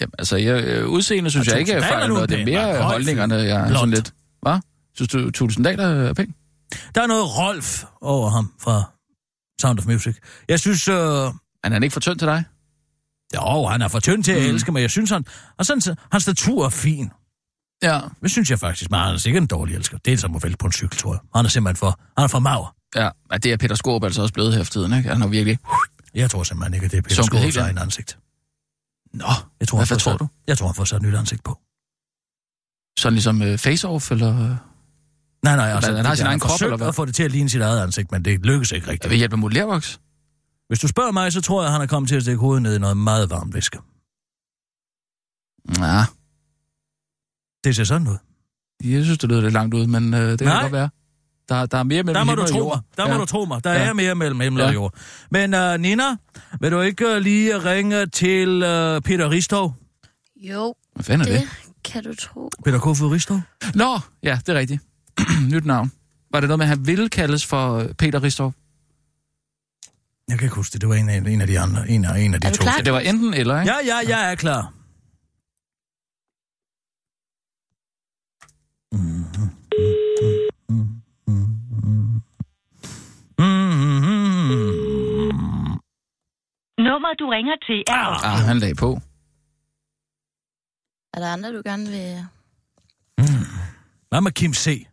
[0.00, 2.28] Ja, altså, jeg, øh, udseende synes Og jeg ikke er er fejl, noget.
[2.28, 4.12] Det er mere holdningerne, jeg er sådan lidt...
[4.42, 4.58] Hvad?
[4.94, 6.34] Synes du, Tulsendal er pæn?
[6.94, 8.82] Der er noget Rolf over ham fra
[9.60, 10.16] Sound of Music.
[10.48, 11.32] Jeg synes, øh, Men
[11.64, 12.44] er han ikke for tynd til dig?
[13.34, 14.48] jo, han er for tynd til at Mm.
[14.54, 14.80] elske mig.
[14.82, 15.24] Jeg synes, han,
[15.58, 17.10] og sådan, hans statur er fin.
[17.82, 18.00] Ja.
[18.22, 19.98] Det synes jeg faktisk, men han er sikkert en dårlig elsker.
[20.04, 21.20] Det er som at vælge på en cykel, tror jeg.
[21.36, 22.74] Han er simpelthen for, han er for mager.
[22.96, 25.08] Ja, men det er Peter Skorp altså også blevet tiden, ikke?
[25.08, 25.58] Han har virkelig...
[26.14, 27.58] Jeg tror simpelthen ikke, at det er Peter ind.
[27.58, 28.18] egen ansigt.
[29.14, 29.24] Nå,
[29.60, 30.28] Jeg tror, Hvad får tror sat- du?
[30.46, 31.52] Jeg tror, han får sat nyt ansigt på.
[32.98, 34.32] sådan ligesom uh, face-off, eller...
[35.44, 36.88] Nej, nej, altså, han har sin egen krop, eller hvad?
[36.88, 39.10] at få det til at ligne sit eget ansigt, men det lykkes ikke rigtigt.
[39.10, 40.00] vil hjælpe med modellervoks.
[40.68, 42.76] Hvis du spørger mig, så tror jeg, han er kommet til at stikke hovedet ned
[42.76, 43.78] i noget meget varmt væske.
[45.78, 46.04] Ja,
[47.64, 48.16] Det ser sådan ud.
[48.84, 50.90] jeg synes, det lyder lidt langt ud, men uh, det kan godt være.
[51.48, 52.76] Der, der er mere mellem Der må himmel du og tro jord.
[52.76, 52.82] mig.
[53.06, 53.64] Der må du tro mig.
[53.64, 53.78] Der Ja.
[53.88, 54.72] er mere mellem himmel og Ja.
[54.72, 54.94] jord.
[55.30, 56.16] Men uh, Nina,
[56.60, 59.74] vil du ikke uh, lige ringe til uh, Peter Ristov?
[60.36, 61.40] Jo, Hvad fanden er det?
[61.40, 62.50] det kan du tro.
[62.64, 63.40] Peter Kofod Ristov?
[63.74, 64.82] Nå, ja, det er rigtigt.
[65.52, 65.92] Nyt navn.
[66.32, 68.54] Var det noget med, at han ville kaldes for øh, Peter Ristov?
[70.28, 70.80] Jeg kan ikke huske det.
[70.80, 71.88] Det var en af, en af de andre.
[71.90, 72.62] En af, en af de Er du to.
[72.62, 72.74] klar?
[72.78, 73.72] Ja, det var enten eller, ikke?
[73.72, 74.72] Ja, ja, jeg er klar.
[86.94, 88.90] Nummer, du ringer til, er Ah, han lagde på.
[91.14, 92.08] Er der andre, du gerne vil...
[94.08, 94.86] Hvad med Kim C?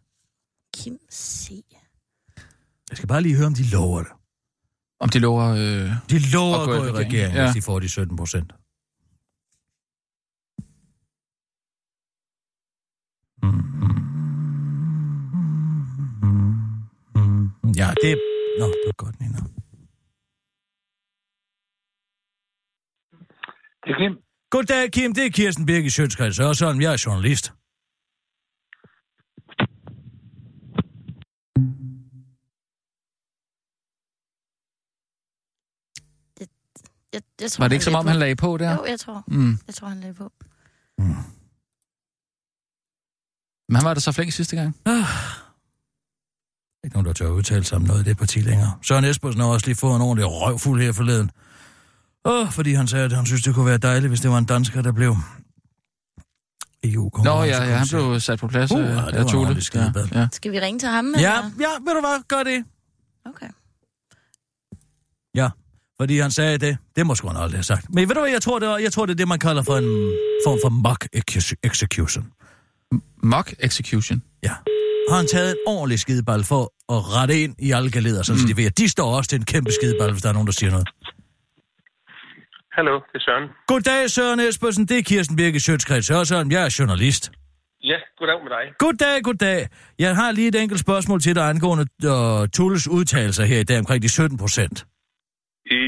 [0.77, 1.51] Kim C.
[2.89, 4.11] Jeg skal bare lige høre, om de lover det.
[4.99, 5.45] Om de lover...
[5.49, 5.91] Øh...
[6.09, 7.43] De lover At gå i gå i regering, regering, ja.
[7.45, 8.51] hvis de får de 17 procent.
[17.79, 18.17] Ja, det er...
[18.59, 19.60] Nå, det var godt, Nina.
[23.91, 24.17] Det er Kim.
[24.51, 25.13] Goddag, Kim.
[25.13, 26.81] Det er Kirsten Birgit Sjøtskreds Hørsholm.
[26.81, 27.53] Jeg er journalist.
[37.13, 38.73] Jeg, jeg tror, Var det ikke som om, han lagde på der?
[38.75, 39.23] Jo, jeg tror.
[39.27, 39.57] Mm.
[39.67, 40.31] Jeg tror, han lagde på.
[43.69, 44.75] Men han var der så flink sidste gang.
[46.83, 48.79] Ikke nogen, der tør udtale sig om noget i det parti længere.
[48.81, 51.31] Søren Espersen har også lige fået en ordentlig røvfuld her forleden.
[52.25, 54.45] Åh, fordi han sagde, at han synes, det kunne være dejligt, hvis det var en
[54.45, 55.15] dansker, der blev
[56.83, 59.61] eu Nå ja, ja, han blev sat på plads Uh, uh, ja, det af Tule.
[59.75, 60.27] Ja, ja.
[60.31, 61.05] Skal vi ringe til ham?
[61.05, 61.51] Ja, eller?
[61.59, 62.65] ja, ved du hvad, gør det.
[63.25, 63.47] Okay.
[65.35, 65.49] Ja,
[66.01, 66.77] fordi han sagde det.
[66.95, 67.93] Det må sgu han aldrig have sagt.
[67.93, 69.63] Men ved du hvad, jeg tror, det er, jeg tror, det er det, man kalder
[69.63, 70.13] for en
[70.45, 72.31] form for mock ex- execution.
[73.23, 74.23] Mock execution.
[74.43, 74.53] Ja.
[75.09, 78.39] Har han taget en ordentlig skideball for at rette ind i alle galeder, så mm.
[78.39, 80.53] de ved, at de står også til en kæmpe skideball, hvis der er nogen, der
[80.53, 80.89] siger noget.
[82.77, 83.49] Hallo, det er Søren.
[83.67, 84.85] Goddag, Søren Espersen.
[84.89, 86.51] Det er Kirsten Birke Sjøtskreds Hørsholm.
[86.51, 87.23] Jeg er journalist.
[87.91, 88.65] Ja, goddag med dig.
[88.83, 89.59] Goddag, goddag.
[89.99, 93.77] Jeg har lige et enkelt spørgsmål til dig angående uh, Tulles udtalelser her i dag
[93.83, 94.77] omkring de 17 procent.
[95.65, 95.81] I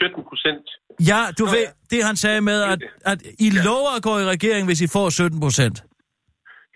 [0.00, 0.66] 17 procent.
[1.10, 1.96] Ja, du Nå, ved, ja.
[1.96, 2.78] det han sagde med, at,
[3.12, 5.76] at I lover at gå i regering, hvis I får 17 procent.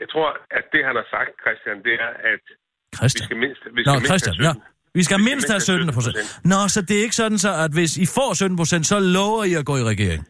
[0.01, 3.27] Jeg tror, at det, han har sagt, Christian, det er, at vi Christian.
[3.27, 4.53] skal mindst, vi skal Nå, mindst Christian, ja.
[4.94, 4.98] 17.
[4.98, 6.16] Vi skal mindst have mindst have 17 procent.
[6.44, 9.44] Nå, så det er ikke sådan så, at hvis I får 17 procent, så lover
[9.44, 10.22] I at gå i regering.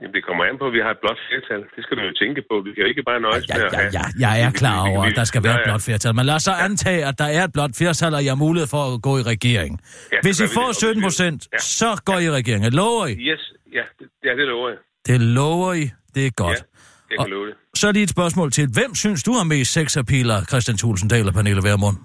[0.00, 1.60] Jamen, det kommer an på, at vi har et blot flertal.
[1.76, 2.54] Det skal du jo tænke på.
[2.66, 3.90] Vi kan jo ikke bare nøjes Ja, ja, have...
[4.24, 5.70] ja, jeg er klar over, at der skal være Ja, et ja.
[5.70, 6.14] blot flertal.
[6.18, 8.68] Men lad os så antage, at der er et blot flertal, og I har mulighed
[8.74, 9.80] for at gå i regering.
[10.12, 11.58] Ja, Hvis I får det, og 17 vi- procent, Ja.
[11.58, 12.64] så går I i regering.
[12.64, 13.12] Jeg lover I.
[13.12, 13.42] Yes,
[13.78, 14.78] ja, det, ja, det lover jeg.
[15.06, 15.90] Det lover I.
[16.14, 16.58] Det er godt.
[16.58, 16.62] Ja,
[17.10, 17.54] jeg kan love det.
[17.76, 18.68] Så lige et spørgsmål til.
[18.72, 21.96] Hvem synes du har mest sexappealer, Christian Tulsendal eller Pernille Vermund?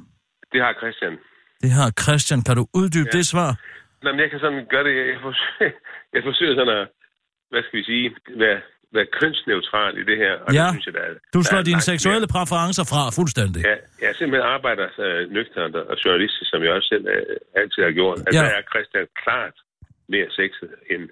[0.54, 1.14] Det har Christian.
[1.64, 2.40] Det har Christian.
[2.48, 3.18] Kan du uddybe Ja.
[3.18, 3.52] det svar?
[4.04, 4.94] Nå, men jeg kan sådan gøre det.
[5.14, 5.72] Jeg forsøger,
[6.16, 6.86] jeg forsøger sådan at,
[7.52, 8.06] hvad skal vi sige,
[8.44, 8.60] være,
[8.98, 10.34] være kønsneutral i det her.
[10.46, 10.64] Og Ja.
[10.66, 12.34] det synes jeg, der er, Du slår dine seksuelle mere.
[12.36, 13.62] præferencer fra fuldstændig.
[13.70, 17.94] Ja, jeg simpelthen arbejder øh, nøgternt og journalistisk, som jeg også selv øh, altid har
[18.00, 18.18] gjort.
[18.26, 18.46] Altså, Ja.
[18.50, 19.56] der er Christian klart
[20.14, 21.04] mere sexet end,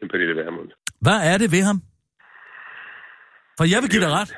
[0.00, 0.70] end Pernille Vermund.
[1.06, 1.78] Hvad er det ved ham?
[3.58, 4.30] For jeg vil give dig ret.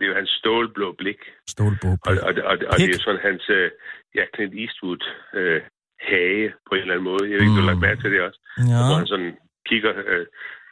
[0.00, 1.20] Det er jo hans stålblå blik.
[1.54, 1.98] Stålbog.
[2.08, 2.94] Og, og, og, og det Pik.
[2.94, 3.70] er sådan hans, øh,
[4.18, 5.02] ja, Clint Eastwood
[5.38, 5.60] øh,
[6.08, 7.22] hage på en eller anden måde.
[7.30, 7.58] Jeg ved ikke, mm.
[7.58, 8.38] du har lagt mærke til det også.
[8.72, 8.78] Ja.
[8.88, 9.32] Hvor han sådan
[9.70, 10.24] kigger øh,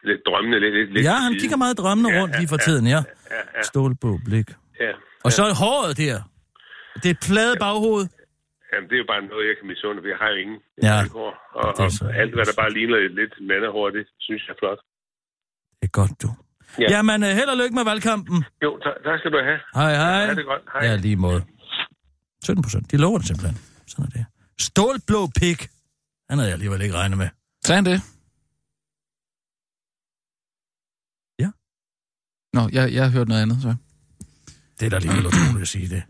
[0.08, 2.84] lidt drømmende lidt, lidt, Ja, han kigger meget drømmende Ja, rundt lige for ja, tiden,
[2.94, 3.00] ja.
[3.34, 4.48] Ja, ja, Stålbog blik.
[4.84, 4.92] ja.
[5.24, 6.16] Og så håret der.
[7.00, 8.04] Det er et plade baghoved.
[8.72, 10.58] Jamen, det er jo bare noget, jeg kan misunde, for jeg har jo ingen.
[10.88, 10.96] Ja.
[11.18, 11.32] Hår.
[11.60, 14.52] Og, Det så- og alt, hvad der bare ligner lidt, lidt mandehår, det synes jeg
[14.54, 14.80] er flot.
[15.80, 16.28] Det er godt, du.
[16.78, 16.86] Ja.
[16.90, 18.44] Jamen, øh, held og lykke med valgkampen.
[18.64, 19.58] Jo, tak, tak skal du have.
[19.74, 20.26] Hej, hej.
[20.26, 20.62] Ha' det godt.
[20.72, 20.82] Hej.
[20.90, 21.44] Ja, lige måde.
[22.44, 22.90] 17 procent.
[22.90, 23.58] De lover det simpelthen.
[23.86, 24.24] Sådan er det.
[24.60, 25.68] Stålblå pik.
[26.30, 27.28] Han havde jeg alligevel ikke regnet med.
[27.64, 28.00] Sagde han det?
[31.38, 31.50] Ja.
[32.52, 33.74] Nå, jeg, jeg har hørt noget andet, så.
[34.80, 36.02] Det er da lige helt utroligt at sige det.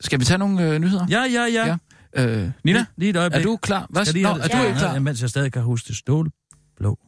[0.00, 1.06] Skal vi tage nogle øh, nyheder?
[1.10, 1.66] Ja, ja, ja.
[1.66, 2.26] Ja.
[2.26, 3.40] Øh, Nina, Lige et øjeblik.
[3.40, 3.86] er du klar?
[3.90, 4.66] Hvad, Skal lige Nå, er du Ja.
[4.66, 4.92] ikke klar?
[4.92, 5.96] Ja, mens jeg stadig kan huske det.
[5.96, 6.98] Stålblå.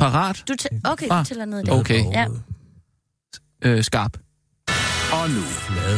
[0.00, 0.44] Parat?
[0.48, 1.72] Du tæ- okay, Ah, ah, tæller ned der.
[1.72, 2.04] Okay.
[2.12, 2.26] Ja.
[3.64, 4.16] Øh, skarp.
[5.12, 5.40] Og nu,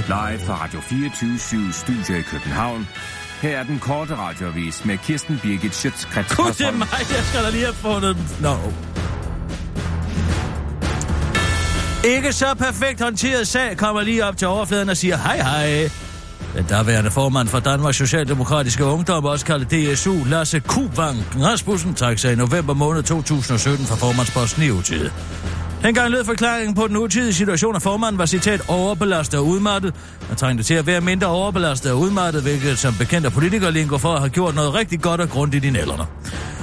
[0.07, 2.89] live fra Radio 24 Studio i København.
[3.43, 6.89] Her er den korte radiovis med Kirsten Birgit Schøtzgrads Gud, det er mig.
[6.93, 8.29] Jeg skal da lige have fundet den.
[8.41, 8.57] Nå.
[12.05, 15.91] Ikke så perfekt håndteret sag kommer lige op til overfladen og siger hej hej.
[16.57, 22.33] Den daværende formand for Danmarks Socialdemokratiske Ungdom, også kaldet DSU, Lasse Kubang Rasmussen, trak sig
[22.33, 25.11] i november måned 2017 fra formandsposten i utid.
[25.83, 29.95] Dengang lød forklaringen på den utidige situation, at formanden var citat overbelastet og udmattet,
[30.29, 34.13] Han trængte til at være mindre overbelastet og udmattet, hvilket som bekendt af politikerlingo for
[34.13, 36.03] at have gjort noget rigtig godt og grundigt i nælderne.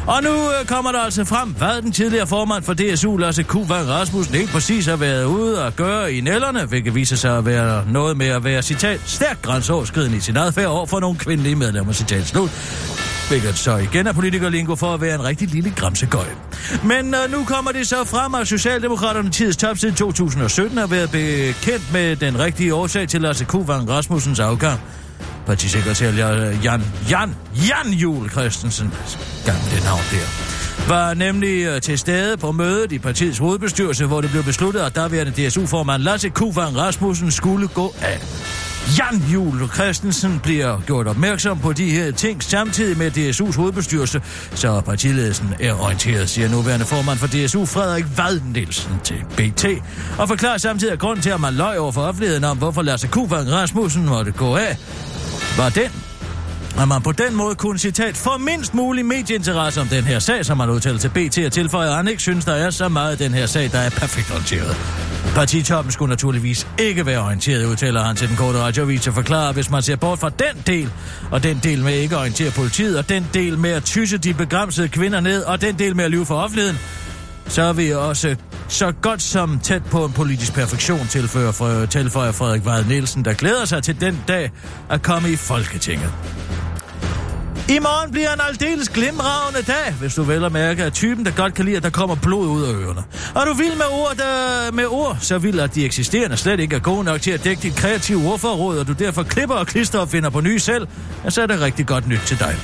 [0.08, 3.88] Og nu øh, kommer der altså frem, hvad den tidligere formand for DSU, Lasse Kuvang
[3.90, 7.86] Rasmussen, ikke præcis har været ude at gøre i nælderne, hvilket viser sig at være
[7.92, 11.94] noget med at være, citat, stærkt grænseoverskridende i sin adfærd over for nogle kvindelige medlemmer,
[11.94, 12.50] citat slut.
[13.30, 16.26] Hvilket så igen er politikerlingo for at være en rigtig lille græmsegøj.
[16.84, 21.12] Men øh, nu kommer det så frem, at Socialdemokraterne tids top siden 2017 har været
[21.12, 24.80] bekendt med den rigtige årsag til Lasse Kuvang Rasmussens afgang.
[25.46, 26.12] Partisekretær
[26.64, 28.94] Jan, Jan, Jan Jul Christensen,
[29.46, 30.26] gang med det navn der,
[30.88, 34.96] var nemlig øh, til stede på mødet i partiets hovedbestyrelse, hvor det blev besluttet, at
[34.96, 38.20] derværende DSU-formand Lasse Kuvang Rasmussen skulle gå af.
[38.98, 44.22] Jan Jul Christensen bliver gjort opmærksom på de her ting samtidig med DSU's hovedbestyrelse,
[44.56, 49.66] så partiledelsen er orienteret, siger nuværende formand for DSU Frederik Valdendelsen til BT,
[50.20, 53.08] og forklarer samtidig, at grund til, at man løj over for offentligheden om, hvorfor Lasse
[53.08, 54.78] Kuvang Rasmussen måtte gå af,
[55.58, 55.92] var den,
[56.80, 60.46] at man på den måde kunne, citat, få mindst mulig medieinteresse om den her sag,
[60.46, 63.12] som han udtalte til BT og tilføjer, at han ikke synes, der er så meget
[63.12, 64.78] af den her sag, der er perfekt orienteret.
[65.36, 69.70] Partitoppen skulle naturligvis ikke være orienteret, udtaler han til den korte radioavis og forklarer, hvis
[69.70, 70.92] man ser bort fra den del,
[71.32, 74.34] og den del med ikke at orientere politiet, og den del med at tysse de
[74.34, 76.78] begrænsede kvinder ned, og den del med at lyve for offentligheden,
[77.48, 78.36] så er vi også
[78.68, 83.34] så godt som tæt på en politisk perfektion, tilføjer, for, tilføjer Frederik Vade Nielsen, der
[83.34, 84.52] glæder sig til den dag
[84.90, 86.12] at komme i Folketinget.
[87.70, 91.32] I morgen bliver en aldeles glimragende dag, hvis du vel at mærke, at typen, der
[91.32, 93.04] godt kan lide, at der kommer blod ud af ørerne.
[93.36, 96.76] Og du vil med ord, der, med ord, så vil at de eksisterende slet ikke
[96.76, 100.00] er gode nok til at dække dit kreative ordforråd, og du derfor klipper og klister
[100.00, 100.88] og finder på nye selv,
[101.24, 102.56] ja, så er det rigtig godt nyt til dig.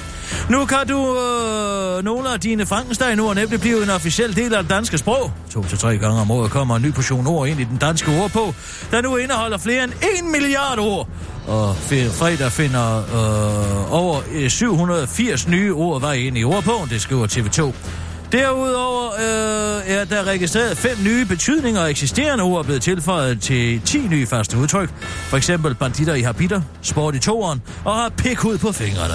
[0.49, 4.63] Nu kan du øh, nogle af dine Frankenstein ord nemlig blive en officiel del af
[4.63, 5.31] det danske sprog.
[5.51, 8.21] To til tre gange om året kommer en ny portion ord ind i den danske
[8.23, 8.55] ordbog,
[8.91, 9.99] der nu indeholder flere end 1
[10.31, 11.07] milliard ord.
[11.47, 17.27] Og fredag finder øh, over øh, 780 nye ord vej ind i ordbogen, det skriver
[17.27, 17.73] TV2.
[18.31, 24.07] Derudover øh, er der registreret fem nye betydninger og eksisterende ord blevet tilføjet til 10
[24.07, 24.89] nye faste udtryk.
[25.01, 29.13] For eksempel banditter i habiter, sport i toeren og har pikhud på fingrene.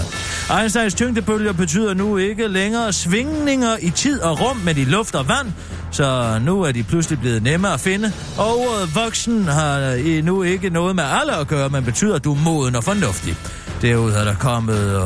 [0.59, 5.29] Einsteins tyngdebølger betyder nu ikke længere svingninger i tid og rum, men i luft og
[5.29, 5.53] vand,
[5.91, 8.13] så nu er de pludselig blevet nemmere at finde.
[8.39, 12.35] Og ordet voksen har nu ikke noget med alle at gøre, men betyder, at du
[12.35, 13.37] er moden og fornuftig.
[13.83, 15.03] Derudover er der kommet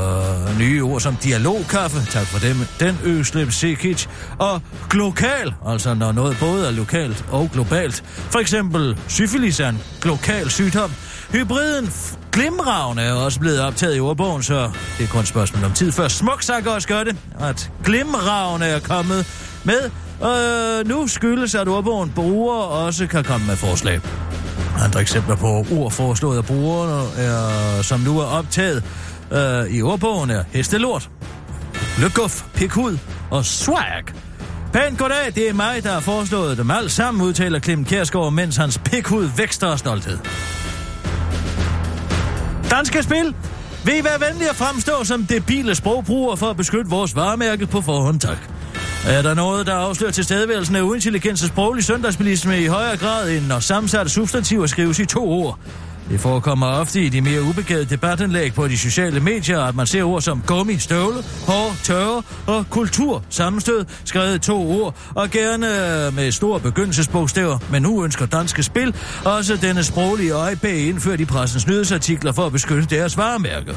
[0.50, 4.07] øh, nye ord som dialogkaffe, tak for dem, den Øslem Sikic,
[4.38, 8.04] og glokal, altså når noget både er lokalt og globalt.
[8.07, 10.90] For eksempel syfilis er en glokal sygdom.
[11.33, 11.90] Hybriden
[12.34, 15.92] glimravne er også blevet optaget i ordbogen, så det er kun et spørgsmål om tid,
[15.92, 19.26] før Smuksak også gør det, at glimravne er kommet
[19.64, 19.90] med.
[20.20, 24.00] Og øh, nu skyldes, at ordbogen bruger også kan komme med forslag.
[24.84, 28.82] Andre eksempler på ord foreslået af brugerne, er, som nu er optaget
[29.32, 31.10] øh, i ordbogen, er hestelort,
[31.98, 32.98] løguf, pikhud
[33.30, 34.04] og swag.
[34.72, 38.56] Pænt goddag, det er mig, der har foreslået dem alle sammen, udtaler Klim Kærsgaard, mens
[38.56, 40.18] hans pikhud vækster af stolthed.
[42.76, 43.34] Danske Spil
[43.84, 47.80] vil I være venlige at fremstå som debile sprogbrugere for at beskytte vores varemærke på
[47.80, 48.38] forhånd, tak.
[49.06, 53.46] Er der noget, der afslører tilstedeværelsen af uintelligens og sproglig søndagsbilisme i højere grad end
[53.46, 55.58] når sammensatte substantiver skrives i to ord?
[56.10, 60.02] Det forekommer ofte i de mere ubegavede debatindlæg på de sociale medier, at man ser
[60.04, 65.66] ord som gummi, støvle, hår, tørre og kultur sammenstød, skrevet to ord, og gerne
[66.10, 67.58] med store begyndelsesbogstaver.
[67.70, 72.52] Men nu ønsker Danske Spil også denne sproglige øjebæg indført i pressens nyhedsartikler for at
[72.52, 73.74] beskytte deres varemærker.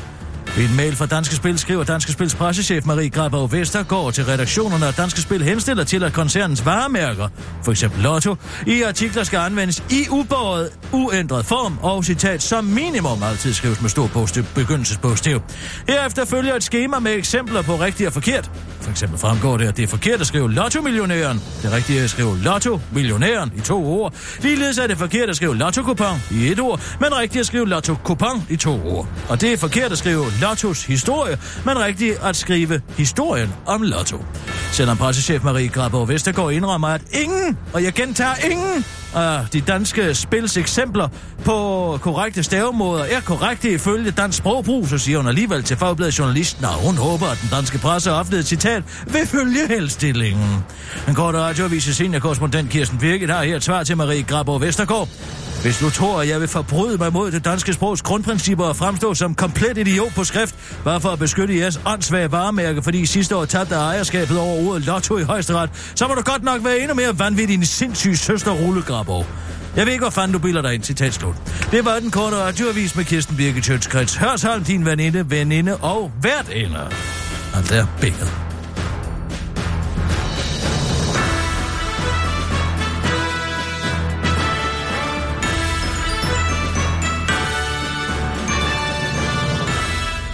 [0.58, 4.88] I en mail fra Danske Spil skriver Danske Spils pressechef Marie Grabov Vestergaard til redaktionerne,
[4.88, 7.28] at Danske Spil henstiller til, at koncernens varemærker,
[7.64, 13.24] for eksempel Lotto, i artikler skal anvendes i ubåret, uændret form og citat som minimum
[13.24, 15.42] altid skrives med stor bogstav, begyndelsesbogstav.
[15.88, 18.52] Herefter følger et schema med eksempler på rigtigt og forkert.
[18.82, 21.42] For eksempel fremgår det, at det er forkert at skrive Lotto-millionæren.
[21.64, 24.14] Det rigtige er at skrive Lotto-millionæren i to ord.
[24.40, 28.46] Ligeledes er det forkert at skrive Lotto-kupon i et ord, men rigtigt at skrive Lotto-kupon
[28.50, 29.08] i to ord.
[29.30, 34.26] Og det er forkert at skrive Lottos historie, men rigtigt at skrive historien om Lotto.
[34.72, 38.86] Selvom pressechef Marie Grabov Vestergaard indrømmer, at ingen, og jeg gentager ingen,
[39.18, 41.08] af de danske spils eksempler
[41.46, 46.66] på korrekte stavemåder er korrekte ifølge dansk sprogbrug, så siger hun alligevel til Fagbladet Journalisten,
[46.66, 50.66] at hun håber, at den danske presse har et citat vil følge helstillingen.
[51.08, 55.08] En kort radioavis seniorkorrespondent Kirsten Birgit har her et svar til Marie Grabov Vestergaard.
[55.62, 59.14] Hvis du tror, at jeg vil forbryde mig mod det danske sprogs grundprincipper og fremstå
[59.14, 63.36] som komplet idiot på skrift, bare for at beskytte jeres åndssvage varemærke, fordi I sidste
[63.36, 66.96] år tabte ejerskabet over ordet lotto i højesteret, så må du godt nok være endnu
[66.96, 69.26] mere vanvittig end sindssyg søster Rulle Grabov.
[69.76, 71.36] Jeg ved ikke, hvor fanden du bilder dig ind, citat slut.
[71.72, 74.16] Det var den korte radioavis med Kirsten Birgit Sjøtskrets.
[74.16, 76.86] Hørsholm, din veninde, veninde og hvert ender.
[77.56, 78.34] Og der bækket.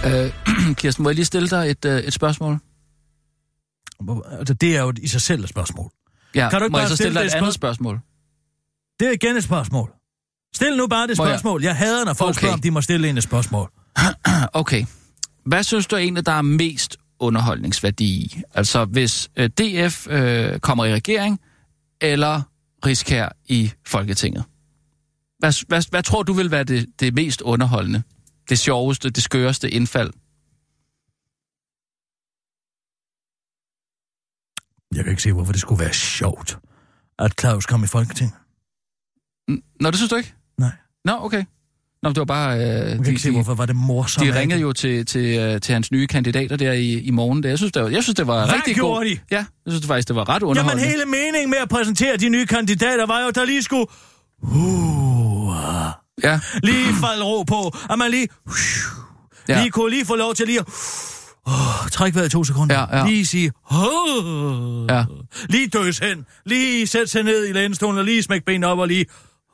[0.06, 0.30] Øh,
[0.80, 2.58] Kirsten, må jeg lige stille dig et, øh, et spørgsmål?
[4.38, 5.90] Altså, det er jo i sig selv et spørgsmål.
[6.34, 7.74] Ja, Kan du ikke må bare jeg så stille stille dig det et andet spørg-
[7.74, 8.00] spørgsmål?
[9.00, 9.92] Det er igen et spørgsmål.
[10.54, 11.62] Stil nu bare det Må jeg- spørgsmål.
[11.62, 12.38] Jeg hader, når folk Okay.
[12.40, 13.70] spørger, om de må stille en et spørgsmål.
[14.52, 14.84] Okay.
[15.46, 18.40] Hvad synes du egentlig, der er mest underholdningsværdi i?
[18.54, 21.40] Altså, hvis øh, DF øh, kommer i regering,
[22.00, 22.42] eller
[22.86, 24.44] Riskær i Folketinget?
[25.38, 28.02] Hvad, hvad, hvad tror du vil være det, det mest underholdende?
[28.48, 30.10] Det sjoveste, det skøreste indfald?
[34.96, 36.58] Jeg kan ikke se, hvorfor det skulle være sjovt,
[37.18, 38.34] at Claus kom i Folketinget.
[39.80, 40.34] Nå, det synes du ikke?
[40.58, 40.70] Nej.
[41.04, 41.44] Nå, okay.
[42.02, 42.54] Nå, det var bare...
[42.56, 44.26] Øh, Jeg kan de, ikke se, hvorfor var det morsomt.
[44.26, 47.42] de ringede jo til, til, øh, til hans nye kandidater der i, i morgen.
[47.42, 49.04] Det, jeg synes, det var, jeg synes, det var Hvad rigtig gjorde god.
[49.04, 49.18] de?
[49.30, 50.84] Ja, jeg synes det faktisk, det var ret Jamen, underholdende.
[50.88, 53.86] hele meningen med at præsentere de nye kandidater var jo, der lige skulle...
[54.42, 55.54] Uh,
[56.22, 58.28] Ja, lige falde ro på, at man lige...
[59.48, 59.58] Ja.
[59.60, 60.64] Lige kunne lige få lov til lige at...
[61.46, 62.74] Oh, træk vejret to sekunder.
[62.90, 63.06] Ja, ja.
[63.06, 63.52] Lige sige...
[63.70, 65.04] Oh, Ja.
[65.48, 66.26] Lige døs hen.
[66.46, 69.06] Lige sætte sig ned i lænestolen og lige smække benene op og lige...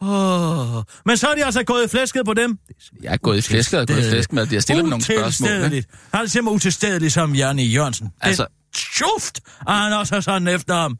[0.02, 0.82] Oh.
[1.06, 2.58] Men så er de altså gået i flæsket på dem.
[3.02, 5.04] jeg er gået i flæsket og gået i flæsket med, at de har stillet nogle
[5.04, 5.72] spørgsmål.
[5.72, 5.88] Ikke?
[6.14, 8.08] Han er simpelthen utilstedelig som Janne Jørgensen.
[8.20, 8.54] Altså- Altså...
[8.74, 9.40] Tjuft!
[9.66, 10.98] Og han også er sådan efter ham.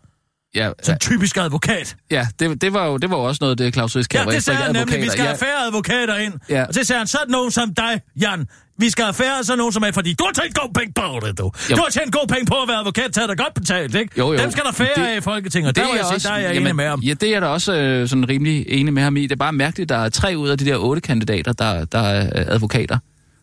[0.55, 1.97] Ja, Som typisk advokat.
[2.11, 4.43] ja det, det, var jo, det var jo også noget, det Claus Risk Ja, det
[4.45, 5.01] sagde han nemlig.
[5.03, 6.33] Vi skal ja, have færre advokater ind.
[6.49, 6.65] Ja.
[6.65, 8.47] Og så sagde han, sådan nogen som dig, Jan.
[8.79, 11.27] Vi skal have færre sådan nogen som er, fordi du har tjent gode penge på
[11.27, 11.45] det, du.
[11.71, 11.77] Jo.
[11.77, 14.13] Du har tjent gode penge på at være advokat, tager dig godt betalt, ikke?
[14.19, 14.39] Jo, jo.
[14.39, 15.77] Dem skal der færre Det- af i Folketinget.
[15.77, 17.01] det Der må jeg sige, der er jeg enig med ham.
[17.01, 19.23] Ja, det er der også øh, sådan rimelig enig med ham i.
[19.23, 21.99] Det er bare mærkeligt, der er tre ud af de der otte kandidater, der, der
[21.99, 22.99] er øh, advokater.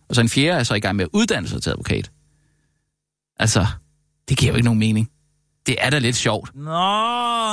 [0.10, 2.12] Og så en fjerde er så i gang med at uddanne sig til advokat.
[3.40, 3.66] Altså,
[4.30, 5.10] det giver jo ikke nogen mening.
[5.68, 6.50] Det er da lidt sjovt.
[6.56, 6.72] Nå,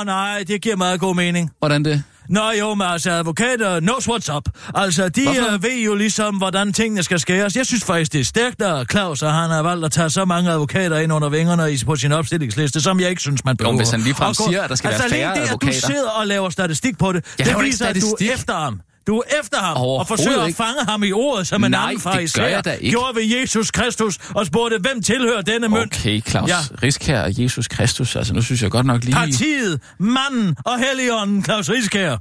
[0.05, 1.51] nej, det giver meget god mening.
[1.59, 2.03] Hvordan det?
[2.29, 4.43] Nå jo, men altså advokater knows what's up.
[4.75, 7.55] Altså, de uh, ved jo ligesom, hvordan tingene skal skæres.
[7.55, 10.25] Jeg synes faktisk, det er stærkt, at Claus og han har valgt at tage så
[10.25, 13.77] mange advokater ind under vingerne på sin opstillingsliste, som jeg ikke synes, man behøver.
[13.77, 15.67] hvis han ligefrem Og siger, at der skal være altså, færre alene det, at du
[15.67, 15.87] advokater.
[15.87, 18.81] sidder og laver statistik på det, Jeg det viser, at du er efter ham.
[19.07, 20.57] Du er efter ham og forsøger at ikke.
[20.57, 22.89] fange ham i ordet, som en Nej, anden da ikke.
[22.89, 25.97] gjorde ved Jesus Kristus og spurgte, hvem tilhører denne mønt?
[25.99, 26.57] Okay, Claus Ja.
[26.83, 28.15] Riskær og Jesus Kristus.
[28.15, 29.13] Altså, nu synes jeg godt nok lige...
[29.13, 32.17] Partiet, manden og helligånden, Claus Rieskær.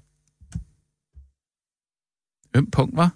[2.57, 3.11] Øm punkt, var.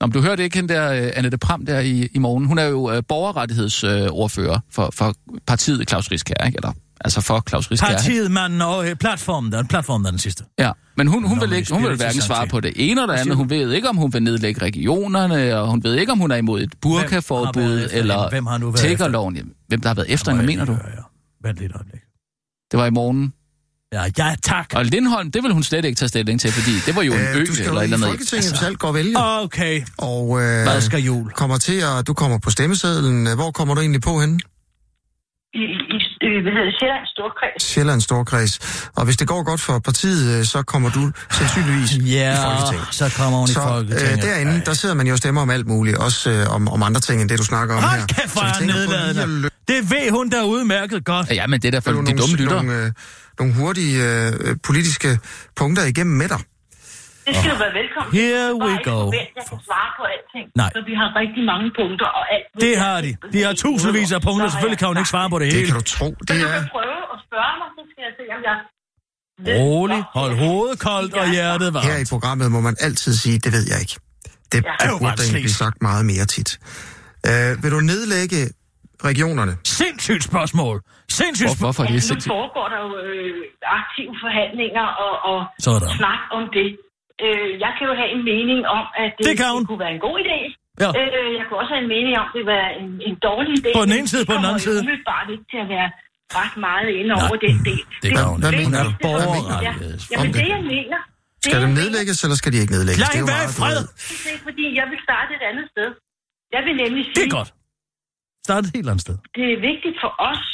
[0.00, 2.44] Nå, men du hørte ikke hende der, uh, Annette Pram, der i, i morgen.
[2.44, 5.14] Hun er jo uh, borgerrettighedsordfører uh, for, for
[5.46, 6.56] partiet Claus Riskær, ikke?
[6.58, 7.86] Eller, altså for Claus Riskær.
[7.86, 10.44] Partiet, manden og øh, platformen, der, platformen der er den sidste.
[10.58, 13.14] Ja, men hun, hun, Nå, vil, ikke, hun vil hverken svare på det ene eller
[13.14, 13.36] det andet.
[13.36, 16.36] Hun ved ikke, om hun vil nedlægge regionerne, og hun ved ikke, om hun er
[16.36, 19.36] imod et burkaforbud efter eller Hvem har nu været tiggerloven.
[19.36, 20.72] Jamen, Hvem der har været efter hende, hvad mener du?
[20.72, 21.02] Ja, ja.
[21.48, 22.00] Vent lidt et øjeblik.
[22.70, 23.32] Det var i morgen.
[23.92, 24.72] Ja, ja, tak.
[24.74, 27.18] Og Lindholm, det vil hun slet ikke tage stilling til, fordi det var jo en
[27.18, 28.08] ø Øh, du skal eller jo et i eller andet.
[28.08, 29.14] Folketinget, hvis alt går vælge.
[29.18, 31.30] Okay, Og øh, hvad skal jul?
[31.30, 33.34] kommer til at, du kommer på stemmesedlen.
[33.34, 34.38] Hvor kommer du egentlig på henne?
[35.54, 35.64] i,
[35.96, 37.62] i øh, hvad hedder det, Sjællands Storkreds.
[37.72, 38.54] Sjællands Storkreds.
[38.96, 42.88] Og hvis det går godt for partiet, øh, så kommer du sandsynligvis Ja, i Folketinget.
[42.94, 44.12] så kommer hun i Så Folketinget.
[44.16, 46.82] øh, derinde, der sidder man jo og stemmer om alt muligt, også øh, om, om
[46.82, 47.88] andre ting, end det du snakker om her.
[47.88, 51.30] Hold kæft, hvor Så vi er tænker på løbe Det ved hun der udmærket godt.
[51.30, 52.62] Ja, men det er da for nogle, de dumme lytter.
[52.62, 52.92] nogle, øh,
[53.38, 55.18] nogle hurtige øh, politiske
[55.56, 56.38] punkter igennem med dig.
[57.28, 58.10] Det skal du være velkommen.
[58.20, 58.98] Here we go.
[59.06, 60.46] forvent, jeg kan svare på alting.
[60.62, 60.70] Nej.
[60.76, 62.46] Så vi har rigtig mange punkter og alt.
[62.64, 63.10] Det har de.
[63.34, 64.46] De har tusindvis af punkter.
[64.48, 65.66] Så Selvfølgelig kan hun ikke svare på det Det hele.
[65.70, 66.08] kan du tro.
[66.18, 66.58] Så Det du er...
[66.58, 68.56] kan prøve at spørge mig, så skal jeg se, om jeg...
[69.60, 72.08] Rolig, hold hovedet koldt og hjertet Her i varmt.
[72.14, 73.96] programmet må man altid sige, det ved jeg ikke.
[74.52, 74.74] Det, Ja.
[74.82, 76.50] det burde egentlig blive sagt meget mere tit.
[77.28, 78.40] Øh, vil du nedlægge
[79.10, 79.52] regionerne?
[79.80, 80.76] Sindssygt spørgsmål.
[81.20, 81.66] Sindssygt Hvor, spørgsmål.
[81.66, 82.32] hvorfor er det Altså, nu sindssygt?
[82.36, 83.34] foregår der jo øh,
[83.80, 85.88] aktive forhandlinger og, og Sådan.
[86.00, 86.68] snak om det.
[87.24, 89.60] Øh, jeg kan jo have en mening om, at det, Det kan hun.
[89.62, 90.38] det kunne være en god idé.
[90.84, 90.90] Ja.
[91.00, 93.70] Øh, jeg kunne også have en mening om, at det var en, en dårlig idé.
[93.78, 94.80] På den ene side, på den anden side.
[94.80, 95.88] Jeg kommer ikke til at være
[96.40, 97.82] ret meget inde over den del.
[98.04, 98.64] det gør hun Hvad ikke.
[98.64, 99.06] Hun mener er du?
[99.06, 100.02] borgerrettighedes.
[100.10, 100.98] Ja, jamen, det jeg mener.
[101.42, 103.00] det, Skal mener, nedlægges, eller skal de ikke nedlægges?
[103.02, 103.80] Lad Det er hende være i fred.
[104.24, 105.88] Det er fordi, jeg vil starte et andet sted.
[106.54, 107.50] Jeg vil nemlig sige, Det er godt.
[108.48, 109.16] Start et helt andet sted.
[109.38, 110.44] det er vigtigt for os,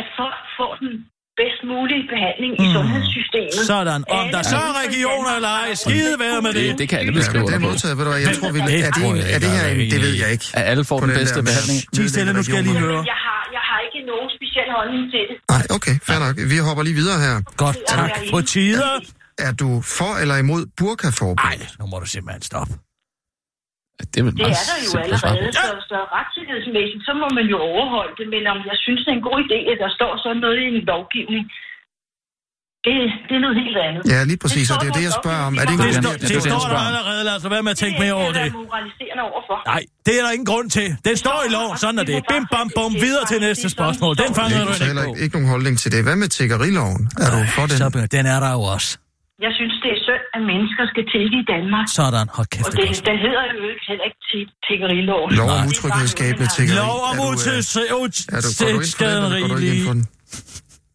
[0.00, 0.92] at folk får den
[1.40, 3.66] bedst mulige behandling i sundhedssystemet.
[3.72, 4.00] Sådan.
[4.18, 6.64] Om der så er regioner eller ej, skide være med det.
[6.70, 8.66] Det, det kan alle beskrive men det er modtaget, ved du jeg tror, vi, er,
[8.66, 10.46] det, en, er det ikke, her, er en, det ved jeg ikke.
[10.58, 11.78] At alle får den den bedste der behandling.
[11.94, 13.02] Ti stille, nu skal jeg lige høre.
[13.12, 15.36] Jeg har, jeg har ikke nogen speciel holdning til det.
[15.54, 16.34] Nej, okay, fair nok.
[16.52, 17.34] Vi hopper lige videre her.
[17.62, 18.10] Godt, tak.
[18.32, 18.94] På tider.
[19.38, 21.44] Er du for eller imod burkaforbud?
[21.44, 22.72] Ej, nu må du simpelthen stoppe.
[24.12, 27.58] Det er, vel Det er der jo allerede, så, så retssikkerhedsmæssigt, så må man jo
[27.70, 28.26] overholde det.
[28.34, 30.66] Men om jeg synes, det er en god idé, at der står sådan noget i
[30.74, 31.44] en lovgivning,
[32.86, 32.94] det,
[33.28, 34.02] det er noget helt andet.
[34.14, 35.52] Ja, lige præcis, og det er det, jeg spørger om.
[35.60, 37.20] Er det ikke Det, det det det, står der allerede.
[37.28, 38.52] Lad os være med at tænke det mere over er det.
[38.52, 39.56] moraliserende overfor.
[39.72, 40.86] Nej, det er der ingen grund til.
[41.08, 42.16] Den står i loven, sådan er det.
[42.32, 44.12] Bim, bam, bum, videre til næste spørgsmål.
[44.24, 45.10] Den fanger du ikke på.
[45.10, 46.00] ikke, ikke nogen holdning til det.
[46.08, 47.00] Hvad med tiggeriloven?
[47.24, 47.76] Er du for den?
[47.82, 48.88] Så, den er der jo også.
[49.46, 51.86] Jeg synes, det er synd, at mennesker skal tilgive i Danmark.
[52.00, 55.28] Sådan, hold kæft, Og det er den, hedder jo ikke heller ikke til tiggeriloven.
[55.40, 56.76] Lov om Det utryghedsskabende tiggeri.
[56.84, 57.26] Lov om øh,
[59.88, 60.00] den?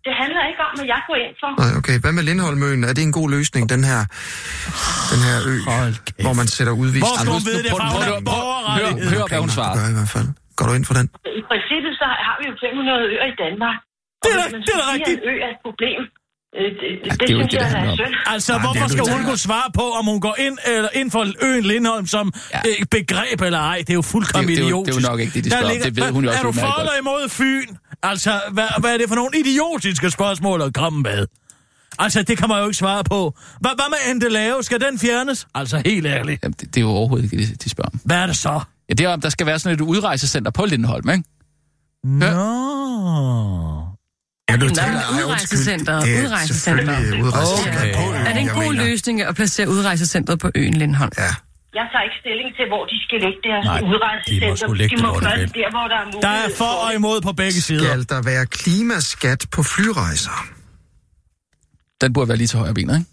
[0.08, 1.50] Det handler ikke om, hvad jeg går ind for.
[1.62, 1.96] Nej, okay.
[2.04, 2.82] Hvad med Lindholmøen?
[2.90, 4.02] Er det en god løsning, den her,
[5.14, 5.54] den her ø,
[6.26, 7.04] hvor man sætter udvist?
[7.06, 7.88] Hvor skal hun vide det fra?
[8.20, 9.10] Er borgerrettighed.
[9.14, 9.74] Hør, hvad hun Det svarer.
[9.78, 10.28] gør jeg i hvert fald.
[10.58, 11.06] Går du ind for den?
[11.42, 13.78] I princippet så har vi jo 500 øer i Danmark.
[14.20, 15.20] Og Det er hvis da- man det er rigtigt.
[15.20, 16.02] at en ø er et problem,
[16.58, 18.16] Øh, det, det, det er det jo synes ikke det, jeg det er synd.
[18.26, 21.12] Altså, Nej, hvorfor det skal hun kunne svare på, om hun går ind, eller ind
[21.12, 22.60] for øen Lindholm som Ja.
[22.66, 22.84] ja.
[22.92, 23.78] begreb eller ej?
[23.78, 24.98] Det er jo fuldkommen Det- det er jo- idiotisk.
[24.98, 25.82] det er jo nok ikke det, de Der spørger om.
[25.82, 27.68] Det ved hun jo også Er du for eller imod Fyn?
[28.04, 31.28] Altså, hvad, hvad er det for nogle idiotiske spørgsmål at komme med?
[32.00, 33.34] Altså, det kan man jo ikke svare på.
[33.60, 34.64] Hvad, hvad med Endelave?
[34.64, 35.48] Skal den fjernes?
[35.56, 36.44] Altså, helt ærligt.
[36.44, 38.00] Jamen, det, det er jo overhovedet ikke det, de spørger om.
[38.06, 38.60] Hvad er det så?
[38.90, 41.24] Ja, det er om, der skal være sådan et udrejsecenter på Lindholm, ikke?
[42.04, 43.79] Nå.
[44.50, 45.26] Ja, du taler, men ej, undskyld.
[45.26, 46.26] udrejsecenter, Det er
[47.60, 47.98] Okay.
[48.06, 48.86] øen, Er det en god mener.
[48.86, 51.12] løsning at placere udrejsecentret på øen Lindholm?
[51.18, 51.24] Ja.
[51.80, 54.46] Jeg tager ikke stilling til, hvor de skal lægge deres Nej, udrejsecenter.
[54.46, 56.50] de må sgu lægge de må gøre det der, hvor der er mulighed Der er
[56.58, 57.84] for og imod på begge sider.
[57.90, 60.38] Skal der være klimaskat på flyrejser?
[62.02, 63.10] Den burde være lige til højre benet, ikke?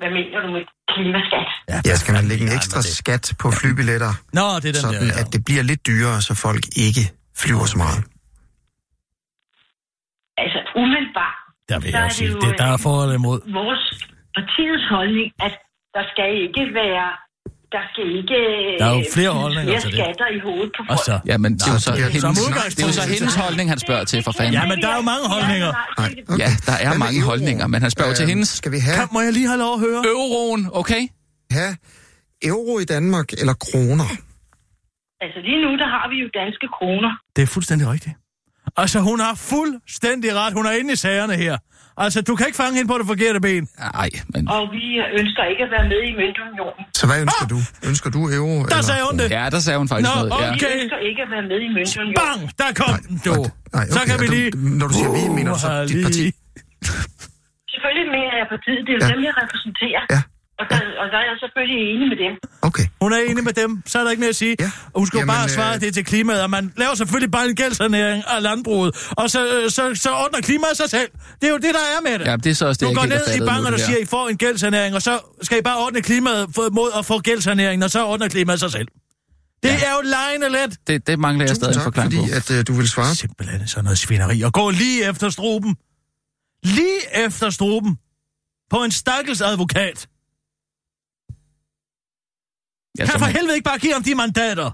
[0.00, 0.62] Hvad mener du med
[0.94, 1.48] klimaskat?
[1.88, 5.00] Ja, skal man lægge en Ja, ekstra skat på flybilletter, Nå, det er den sådan
[5.02, 5.06] der.
[5.14, 5.20] ja.
[5.20, 8.04] at det bliver lidt dyrere, så folk ikke flyver så meget?
[10.42, 11.36] Altså, umiddelbart.
[11.70, 13.38] Der vil jeg er jo sige, jo, det, der er for eller imod.
[13.60, 13.82] Vores
[14.36, 15.54] partiets holdning, at
[15.96, 17.06] der skal ikke være...
[17.76, 18.38] Der skal ikke...
[18.80, 19.98] Der er jo flere holdninger flere til det.
[20.00, 21.04] skatter i hovedet på Og folk.
[21.08, 23.66] så, Ja, men det er jo så, er- hendes, det er jo så hendes holdning,
[23.74, 24.54] han spørger til, for fanden.
[24.58, 25.70] Ja, men der er jo mange holdninger.
[26.00, 26.38] Nej, okay.
[26.44, 28.48] Ja, der er mange holdninger, men han spørger til Øhm, hendes.
[28.60, 30.00] Skal vi have, Kan, må jeg lige have lov at høre?
[30.16, 31.02] Euroen, okay?
[31.58, 31.72] have
[32.52, 34.08] euro i Danmark eller kroner?
[35.24, 37.10] Altså, lige nu, der har vi jo danske kroner.
[37.36, 38.14] Det er fuldstændig rigtigt.
[38.76, 40.52] Altså, hun har fuldstændig ret.
[40.58, 41.56] Hun er inde i sagerne her.
[42.04, 43.68] Altså, du kan ikke fange hende på det forkerte ben.
[43.98, 44.42] Nej, men...
[44.56, 44.84] Og vi
[45.20, 46.84] ønsker ikke at være med i møntunionen.
[46.98, 47.58] Så hvad ønsker du?
[47.88, 48.54] Ønsker du euro?
[48.58, 49.28] Der eller sagde hun det.
[49.38, 50.30] Ja, der sagde hun faktisk Nå, noget.
[50.42, 50.50] Ja.
[50.52, 50.72] Vi Okay.
[50.82, 52.14] ønsker ikke at være med i møntunionen.
[52.22, 52.40] Bang!
[52.62, 53.34] Der kom den, du.
[53.76, 54.50] Nej, Så kan vi og du- lige...
[54.80, 56.22] Når du siger vi, mener du så dit parti?
[56.28, 56.34] lige-
[57.72, 58.80] Selvfølgelig mener jeg partiet.
[58.86, 59.08] Det er jo Ja.
[59.14, 60.02] dem, jeg repræsenterer.
[60.14, 60.20] Ja.
[60.62, 62.32] Og der, og der er jeg selvfølgelig enig med dem.
[62.68, 62.86] Okay.
[63.02, 64.56] Hun er enig med dem, så er der ikke mere at sige.
[64.60, 64.70] Ja.
[64.92, 67.46] Og Hun skal Jamen, bare svare øh, det til klimaet, og man laver selvfølgelig bare
[67.48, 71.10] en gældssanering af landbruget, og så, øh, så, så ordner klimaet sig selv.
[71.40, 72.26] Det er jo det, der er med det.
[72.26, 73.98] Ja, det er så også det, Du går ned i banken, og siger.
[73.98, 77.82] I får en gældssanering, og så skal I bare ordne klimaet mod at få gældssaneringen,
[77.82, 78.88] og så ordner klimaet sig selv.
[79.62, 79.74] Det Ja.
[79.74, 80.78] er jo lejende let.
[80.86, 82.36] Det, det mangler jeg stadig en tak, forklaring fordi på.
[82.36, 83.14] at, øh, du vil svare.
[83.14, 84.42] Simpelthen sådan noget svineri.
[84.42, 85.76] Og gå lige efter struben.
[86.64, 87.96] Lige efter struben.
[88.70, 90.06] På en stakkels advokat.
[92.98, 94.70] Ja, Kan for må- helvede ikke bare give ham de mandater?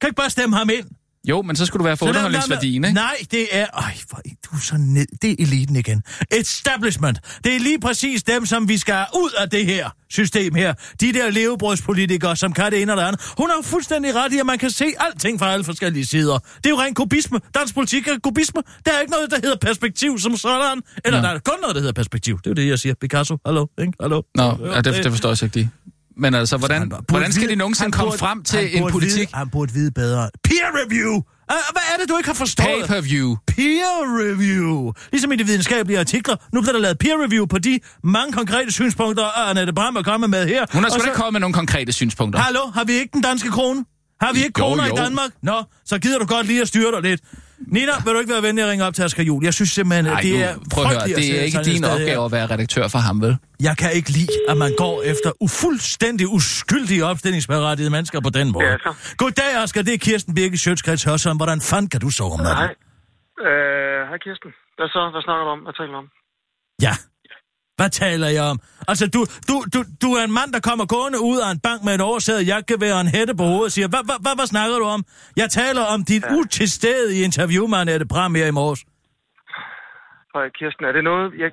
[0.00, 0.86] Kan ikke bare stemme ham ind?
[1.28, 2.94] Jo, men så skulle du være for underholdningsværdien, ikke?
[2.94, 3.66] Nej, det er...
[3.66, 5.06] Ej, hvor, du er så ned.
[5.22, 6.02] Det er eliten igen.
[6.30, 7.18] Establishment.
[7.44, 10.74] Det er lige præcis dem, som vi skal ud af det her system her.
[11.00, 13.20] De der levebrødspolitikere, som kan det ene og det andet.
[13.38, 16.38] Hun har jo fuldstændig ret i, at man kan se alting fra alle forskellige sider.
[16.38, 17.40] Det er jo ren kubisme.
[17.54, 18.62] Dansk politik er kubisme.
[18.86, 20.82] Der er ikke noget, der hedder perspektiv som sådan.
[21.04, 21.26] Eller Nå.
[21.28, 22.38] der er kun noget, der hedder perspektiv.
[22.38, 22.94] Det er jo det, jeg siger.
[23.00, 23.92] Picasso, hallo, ikke?
[24.00, 24.22] Hallo.
[24.34, 24.44] Nå,
[24.74, 25.70] ja, det, det forstår jeg ikke lige.
[26.16, 29.18] Men altså, hvordan, hvordan skal vide- de nogensinde komme burde- frem til en politik?
[29.18, 30.30] Vide, han burde vide bedre.
[30.44, 31.22] Peer review!
[31.48, 32.66] Hvad er det, du ikke har forstået?
[32.68, 33.36] Pay-per-view.
[33.46, 34.92] Peer review.
[35.12, 36.36] Ligesom i de videnskabelige artikler.
[36.52, 40.30] Nu bliver der lavet peer review på de mange konkrete synspunkter, Annette Brahm er kommet
[40.30, 40.66] med her.
[40.72, 42.40] Hun har sgu da ikke kommet med nogle konkrete synspunkter.
[42.40, 43.84] Hallo, har vi ikke den danske krone?
[44.20, 44.94] Har vi ikke Jo, kroner jo.
[44.94, 45.30] i Danmark?
[45.42, 47.20] Nå, så gider du godt lige at styre dig lidt.
[47.66, 49.44] Nina, vil du ikke være venlig at ringe op til Asger Jul?
[49.44, 51.58] Jeg synes simpelthen, Nej, at det er nu, prøv at høre, at det er ikke
[51.58, 51.94] din sted her.
[51.94, 53.36] opgave at være redaktør for ham, vel?
[53.60, 58.66] Jeg kan ikke lide, at man går efter ufuldstændig uskyldige opstillingsberettigede mennesker på den måde.
[58.66, 58.94] Ja, så.
[59.16, 59.82] Goddag, Asger.
[59.82, 61.36] Det er Kirsten Birke Sjøtskreds Hørsson.
[61.36, 62.56] Hvordan fanden kan du sove om natten?
[62.56, 63.48] Hej.
[63.50, 64.50] Øh, hej Kirsten.
[64.78, 65.00] Hvad så?
[65.14, 65.58] Hvad snakker du om?
[65.66, 66.08] Hvad taler du om?
[66.86, 66.94] Ja.
[67.78, 68.58] Hvad taler jeg om?
[68.90, 69.20] Altså, du,
[69.50, 72.00] du, du, du er en mand, der kommer gående ud af en bank med et
[72.10, 74.86] oversædet jagtgevær og en hætte på hovedet og siger, hvad, hvad, hvad, hvad snakker du
[74.96, 75.00] om?
[75.36, 76.34] Jeg taler om dit ja.
[76.38, 78.80] utilstedige interview med Annette Bram her i morges.
[80.34, 80.84] Hej Kirsten.
[80.88, 81.26] Er det noget...
[81.42, 81.50] Jeg,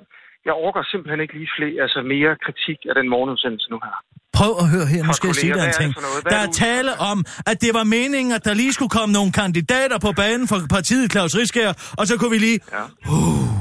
[0.48, 3.96] jeg orker simpelthen ikke lige flere, altså mere kritik af den morgenudsendelse nu her.
[4.40, 5.90] Prøv at høre her, nu skal jeg sige dig en er ting.
[5.94, 7.18] Hvad Der er er tale om,
[7.52, 11.12] at det var meningen, at der lige skulle komme nogle kandidater på banen for partiet
[11.14, 11.70] Claus Riskær,
[12.00, 12.60] og så kunne vi lige...
[12.78, 12.84] Ja.
[13.16, 13.52] Uh,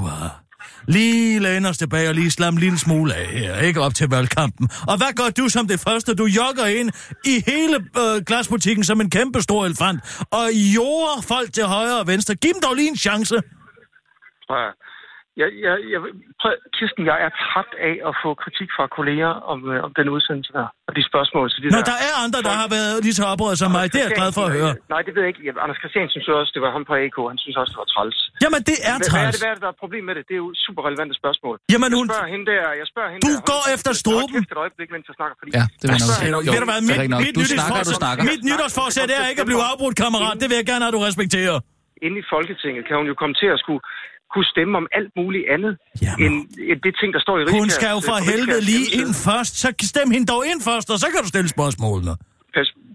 [0.87, 4.09] lige læne os tilbage og lige slamme en lille smule af her, ikke op til
[4.09, 4.69] valgkampen.
[4.87, 6.15] Og hvad gør du som det første?
[6.15, 6.91] Du jogger ind
[7.25, 12.07] i hele øh, glasbutikken som en kæmpe stor elefant, og jorder folk til højre og
[12.07, 12.35] venstre.
[12.35, 13.35] Giv dem dog lige en chance.
[14.49, 14.69] Ja.
[15.41, 15.99] Jeg, jeg, jeg,
[16.41, 20.07] prøv, Kirsten, jeg er træt af at få kritik fra kolleger om, øh, om den
[20.15, 21.89] udsendelse der, og de spørgsmål til de Når der...
[21.93, 24.31] der er andre, der har været lige så oprøret som mig, det er jeg glad
[24.37, 24.71] for at høre.
[24.93, 25.41] Nej, det ved jeg ikke.
[25.47, 27.17] Ja, Anders Christiansen synes også, det var ham på AK.
[27.33, 28.17] Han synes også, det var træls.
[28.43, 29.33] Jamen, det er Hvad, hvad, er træls.
[29.35, 30.23] det, hvad er det, der er problem med det?
[30.29, 31.55] Det er jo super relevante spørgsmål.
[31.73, 32.05] Jamen, jeg hun...
[32.11, 34.39] spørger hende der, jeg spørger hende Du der, går Hold- efter struben.
[34.43, 35.49] kæft et øjeblik, mens jeg snakker, fordi...
[35.59, 37.93] Ja, det vil jeg nok Ved du hvad, det er mit, mit, Du snakker, du
[37.93, 38.21] nytårsforsæt- snakker.
[38.31, 40.35] mit nytårsforsæt er ikke at blive afbrudt, kammerat.
[40.41, 41.55] Det vil jeg gerne have, du respekterer.
[42.07, 43.81] inde i Folketinget kan hun jo komme til at skulle
[44.33, 46.19] kunne stemme om alt muligt andet Jamen.
[46.25, 46.35] end,
[46.69, 48.87] end det ting, der står i Hun Riskærs, skal jo øh, for på helvede lige
[48.99, 49.53] ind først.
[49.63, 52.13] Så stem hende dog ind først, og så kan du stille spørgsmålene.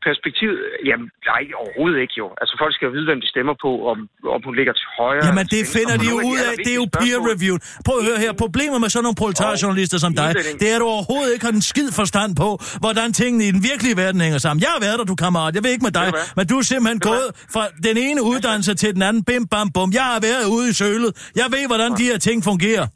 [0.08, 0.58] Perspektivet...
[0.90, 2.26] Jamen, nej, overhovedet ikke jo.
[2.40, 3.98] Altså, folk skal jo vide, hvem de stemmer på, om,
[4.36, 5.24] om hun ligger til højre...
[5.28, 6.52] Jamen, det finder de jo ud af.
[6.66, 7.54] Det er jo peer review.
[7.86, 8.32] Prøv at høre her.
[8.44, 10.30] Problemet med sådan nogle proletarjournalister som dig,
[10.60, 12.48] det er, at du overhovedet ikke har en skid forstand på,
[12.84, 14.60] hvordan tingene i den virkelige verden hænger sammen.
[14.66, 15.52] Jeg har været der, du kammerat.
[15.56, 16.08] Jeg ved ikke med dig.
[16.38, 19.22] Men du er simpelthen gået fra den ene uddannelse til den anden.
[19.28, 19.90] Bim, bam, bum.
[20.00, 21.10] Jeg har været ude i sølet.
[21.40, 22.86] Jeg ved, hvordan de her ting fungerer.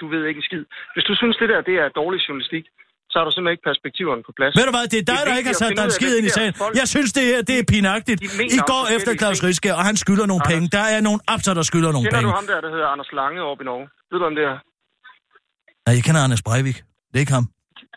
[0.00, 0.64] Du ved ikke en skid.
[0.94, 2.64] Hvis du synes, det der det er dårlig journalistik,
[3.16, 4.52] så har du simpelthen ikke perspektiverne på plads.
[4.58, 5.94] Ved du hvad, det er dig, Det er der ikke har sat at dig en
[5.98, 6.52] skid ind i sagen.
[6.62, 8.18] folk- Jeg synes, det her det er pinagtigt.
[8.58, 9.38] I går efter Claus.
[9.48, 10.52] Riske, og han skylder nogle Anders.
[10.52, 10.64] penge.
[10.78, 12.30] Der er nogle apser, der skylder nogle Kender penge.
[12.30, 13.86] du ham der, der hedder Anders Lange oppe i Norge?
[14.10, 14.56] Ved du om det er?
[15.86, 16.78] Nej, jeg kender Anders Breivik.
[17.10, 17.46] Det er ikke ham.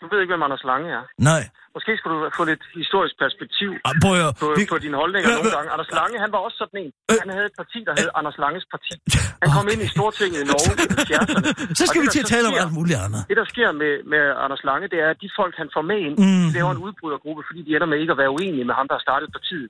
[0.00, 1.02] Du ved ikke, hvem Anders Lange er.
[1.30, 1.42] Nej.
[1.76, 5.28] Måske skulle du få lidt historisk perspektiv Ah, Prøv at på, Vi- på dine holdninger
[5.36, 5.68] nogle gange.
[5.74, 6.90] Anders Lange, han var også sådan en.
[7.10, 7.16] Øh.
[7.22, 8.94] Han havde et parti, der hed Anders Langes Parti.
[9.42, 11.48] Han kom ind i Stortinget i Norge i 70'erne.
[11.78, 13.20] Så skal Og vi det, til at tale om alt muligt andet.
[13.30, 15.98] Det, der sker med, med Anders Lange, det er, at de folk, han får med
[16.06, 16.48] ind, mm.
[16.56, 19.04] laver en udbrydergruppe, fordi de ender med ikke at være uenige med ham, der har
[19.08, 19.68] startet partiet,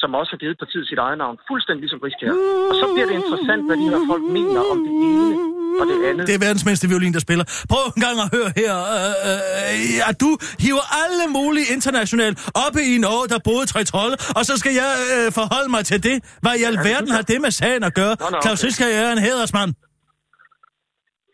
[0.00, 2.32] som også har givet partiet sit eget navn, fuldstændig ligesom Riskær.
[2.70, 5.34] Og så bliver det interessant, hvad de her folk mener om det ene
[5.80, 6.26] og det andet.
[6.28, 7.44] Det er verdens mindste violin, der spiller.
[7.72, 8.72] Prøv en gang at høre her.
[8.96, 10.30] Øh, øh, at du
[10.64, 14.92] hiver alle mulige internationalt oppe i Norge, der boede tre trolde, og så skal jeg
[15.14, 16.16] øh, forholde mig til det.
[16.42, 18.14] Hvad i alverden har det med sagen at gøre?
[18.20, 18.64] Nå, nå, Claus.
[18.66, 19.70] Riske er en hædersmand.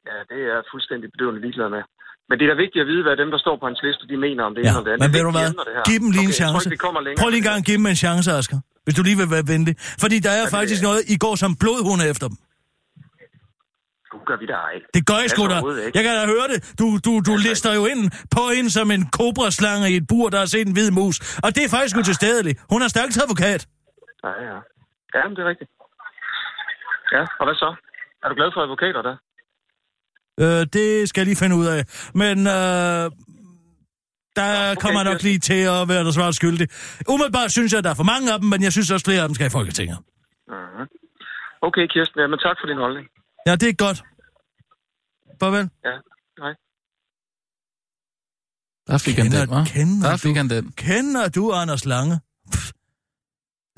[0.09, 1.83] Ja, det er jeg fuldstændig bedøvende ligeglad med.
[2.31, 4.16] Men det er da vigtigt at vide, hvad dem, der står på hans liste, de
[4.26, 5.03] mener om det Ja, ene og det andet.
[5.03, 5.49] men Det ved du hvad?
[5.51, 5.85] det.
[5.89, 7.11] Giv dem lige en okay, jeg tror chance.
[7.11, 7.20] ikke.
[7.20, 8.59] Prøv lige en gang at give dem en chance, Asger.
[8.85, 9.74] Hvis du lige vil være venlig.
[10.05, 12.37] Fordi der er faktisk noget, I går som blodhunde efter dem.
[14.12, 14.74] Nu gør vi det ej.
[14.97, 15.59] Det gør Altså, sgu da.
[15.97, 16.59] Jeg kan da høre det.
[16.81, 18.03] Du, du, du lister jo ind
[18.37, 21.16] på hende som en kobraslange i et bur, der har set en hvid mus.
[21.45, 22.57] Og det er faktisk utilstedeligt.
[22.72, 23.61] Hun er stærkt advokat.
[24.24, 24.57] Ja, ja.
[25.16, 25.70] Ja, men det er rigtigt.
[27.14, 27.70] Ja, og hvad så?
[28.22, 29.16] Er du glad for advokater der?
[30.41, 31.84] Øh, det skal jeg lige finde ud af.
[32.14, 33.11] Men øh,
[34.36, 35.28] der okay, kommer nok Kirsten.
[35.28, 36.68] lige til at være der svaret skyldig.
[37.09, 39.22] Umiddelbart synes jeg, at der er for mange af dem, men jeg synes også, flere
[39.22, 39.99] af dem skal i Folketinget.
[41.62, 43.07] Okay, Kirsten, ja, men tak for din holdning.
[43.47, 44.03] Ja, det er godt.
[45.41, 45.70] Farvel.
[45.84, 45.95] Ja,
[46.43, 46.53] hej.
[48.86, 49.72] Der fik han Kender- den, hva'?
[49.72, 50.72] kender Der fik du- han den.
[50.72, 52.20] Kender du Anders Lange?
[52.53, 52.70] Pff.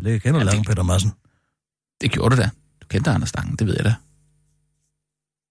[0.02, 1.12] Jeg kender Lange, Peter Madsen.
[2.00, 2.50] Det gjorde du da.
[2.82, 3.94] Du kendte Anders Lange, det ved jeg da.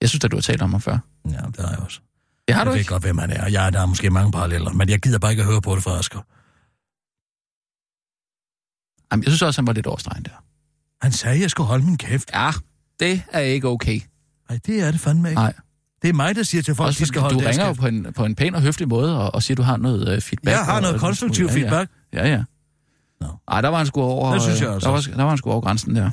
[0.01, 0.97] Jeg synes da, du har talt om ham før.
[1.25, 1.99] Ja, det har jeg også.
[2.47, 2.89] Det har jeg du ved ikke.
[2.89, 3.49] godt, hvem han er.
[3.49, 5.83] Ja, der er måske mange paralleller, men jeg gider bare ikke at høre på det
[5.83, 6.19] fra Asger.
[9.11, 10.43] Jamen, jeg synes også, han var lidt overstregen der.
[11.01, 12.31] Han sagde, at jeg skulle holde min kæft.
[12.33, 12.51] Ja,
[12.99, 13.99] det er ikke okay.
[14.49, 15.41] Nej, det er det fandme ikke.
[15.41, 15.53] Nej.
[16.01, 17.87] Det er mig, der siger til folk, Også de skal holde du ringer jo på
[17.87, 20.21] en, på en pæn og høflig måde og, og siger, at du har noget øh,
[20.21, 20.55] feedback.
[20.57, 21.91] Jeg har og- noget og- konstruktiv ja, feedback.
[22.13, 22.43] Ja, ja.
[23.21, 23.27] Nå.
[23.47, 24.33] Ej, der var han sgu over...
[24.33, 24.85] Det synes jeg også.
[24.87, 26.11] Der var, der var han sgu over grænsen der.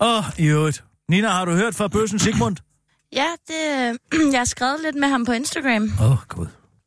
[0.00, 0.84] Åh, i øvrigt.
[1.10, 2.56] Nina, har du hørt fra bøssen Sigmund?
[3.12, 3.98] Ja, det,
[4.32, 5.82] jeg har skrevet lidt med ham på Instagram.
[6.00, 6.46] Åh, oh, gud.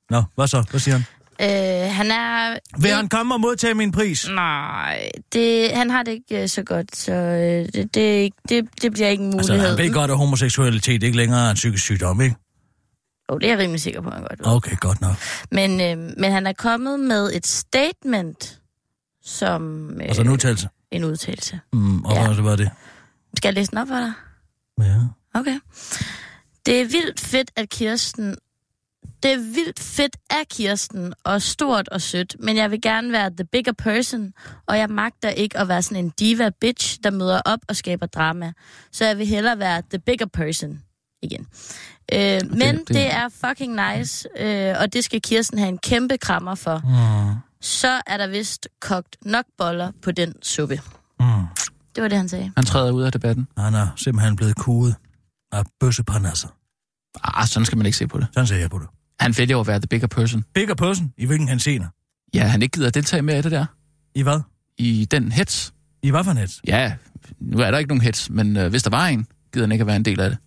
[0.09, 0.63] Nå, hvad så?
[0.71, 1.05] Hvad siger han?
[1.41, 2.57] Øh, han er...
[2.81, 4.27] Vil han komme og modtage min pris?
[4.29, 8.37] Nej, det, han har det ikke øh, så godt, så øh, det, det, er ikke-
[8.49, 9.69] det, det bliver ikke en Altså, mulighed.
[9.77, 12.35] han ved godt, at homoseksualitet ikke længere er en psykisk sygdom, ikke?
[13.31, 14.47] Jo, det er jeg rimelig sikker på, han godt ved.
[14.47, 15.15] Okay, godt nok.
[15.51, 18.59] Men, øh, men han er kommet med et statement,
[19.23, 19.89] som...
[19.91, 20.69] Øh, Altså en udtalelse.
[20.91, 21.59] En udtalelse.
[21.73, 22.21] Mm, og Ja.
[22.21, 22.33] ja.
[22.33, 22.69] hvad var det?
[23.37, 24.13] Skal jeg læse den op for dig?
[24.79, 24.99] Ja.
[25.39, 25.59] Okay.
[26.65, 28.35] Det er vildt fedt, at Kirsten...
[29.23, 33.29] Det er vildt fedt af Kirsten, og stort og sødt, men jeg vil gerne være
[33.29, 34.33] the bigger person,
[34.67, 38.05] og jeg magter ikke at være sådan en diva bitch, der møder op og skaber
[38.05, 38.53] drama.
[38.91, 40.79] Så jeg vil hellere være the bigger person
[41.21, 41.47] igen.
[42.13, 45.77] Øh, men det, det- det er fucking nice, øh, og det skal Kirsten have en
[45.77, 46.81] kæmpe krammer for.
[47.33, 47.39] Mm.
[47.61, 50.81] Så er der vist kogt nok boller på den suppe.
[51.19, 51.25] Mm.
[51.97, 52.51] Det var det, han sagde.
[52.55, 53.47] Han træder ud af debatten.
[53.57, 54.95] Han er simpelthen blevet kuget
[55.51, 56.47] af bøsseparnasser.
[57.23, 58.27] Ah, sådan skal man ikke se på det.
[58.33, 58.87] Sådan ser jeg på det.
[59.19, 60.43] Han vælger jo at være the bigger person.
[60.53, 61.13] Bigger person?
[61.17, 61.89] I hvilken han senere?
[62.33, 63.65] Ja, han ikke gider at deltage mere i det der.
[64.15, 64.39] I hvad?
[64.77, 65.73] I den hets.
[66.03, 66.61] I hvad for net?
[66.67, 66.95] Ja,
[67.39, 69.81] nu er der ikke nogen hets, men øh, hvis der var en, gider han ikke
[69.81, 70.37] at være en del af det.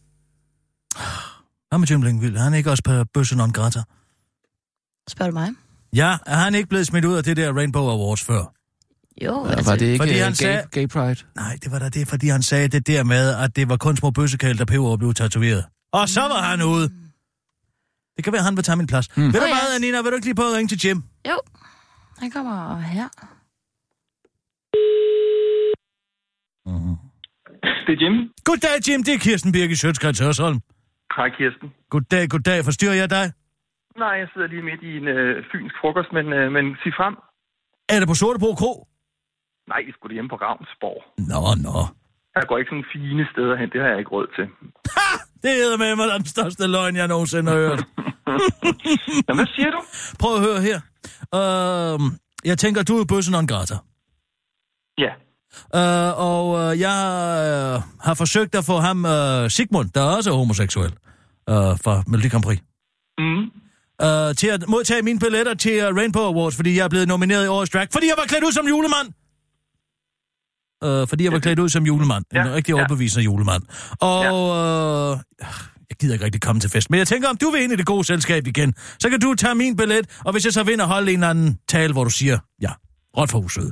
[1.68, 2.36] Hvad med Jim Lyngvild?
[2.36, 3.82] Er han ikke også på bøsse non grata?
[5.08, 5.48] Spørger du mig?
[5.92, 8.59] Ja, er han ikke blevet smidt ud af det der Rainbow Awards før?
[9.26, 11.20] Jo, Altså, var det ikke fordi øh, han gay, sagde- gay pride?
[11.36, 13.96] Nej, det var da det, fordi han sagde det der med, at det var kun
[13.96, 15.64] små bøssekald, der peber og blev tatoveret.
[15.92, 16.88] Og så var han ude.
[18.16, 19.16] Det kan være, at han vil tage min plads.
[19.16, 19.22] Mm.
[19.22, 19.54] Ved du ja.
[19.54, 20.02] hvad, Nina?
[20.02, 21.02] Vil du ikke lige prøve at ringe til Jim?
[21.30, 21.38] Jo,
[22.18, 23.08] han kommer her.
[26.66, 26.96] Mm-hmm.
[27.86, 28.14] Det er Jim.
[28.44, 29.00] Goddag, Jim.
[29.04, 30.60] Det er Kirsten Birke Sjøtskrets Hørsholm.
[31.16, 31.68] Hej, Kirsten.
[31.90, 32.64] Goddag, goddag.
[32.64, 33.26] Forstyrrer jeg dig?
[33.98, 37.14] Nej, jeg sidder lige midt i en øh, fynsk frokost, men, øh, men sig frem.
[37.88, 38.72] Er det på Sortebro Kro?
[39.72, 41.00] Nej, jeg skulle hjemme på Ravnsborg.
[41.32, 41.76] Nå, nå.
[42.36, 44.46] Jeg går ikke sådan fine steder hen, det har jeg ikke råd til.
[45.44, 47.82] Det er med mig den største løgn, jeg nogensinde har hørt.
[49.26, 49.80] Jamen, hvad siger du?
[50.20, 50.78] Prøv at høre her.
[51.38, 52.06] Øhm,
[52.44, 53.76] Jeg tænker, du er bøssen non grata.
[55.04, 55.12] Ja.
[55.80, 56.98] Uh, og uh, jeg
[57.76, 61.54] uh, har forsøgt at få ham, uh, Sigmund, der er også homoseksuel, uh,
[61.84, 62.58] fra Melodi Grand Prix,
[63.18, 63.42] Mm.
[64.06, 67.44] uh, til at modtage mine billetter til uh, Rainbow Awards, fordi jeg er blevet nomineret
[67.44, 69.08] i årets drag, fordi jeg var klædt ud som julemand.
[70.86, 72.24] Uh, fordi jeg var klædt ud som julemand.
[72.30, 72.76] En Ja, rigtig ja.
[72.78, 73.62] overbevisende julemand.
[74.10, 75.18] Og uh,
[75.90, 77.76] jeg gider ikke rigtig komme til fest, men jeg tænker, om du vil ind i
[77.76, 80.86] det gode selskab igen, så kan du tage min billet, og hvis jeg så vinder,
[80.86, 82.72] holde en eller anden tale, hvor du siger, ja,
[83.18, 83.68] råt for huset.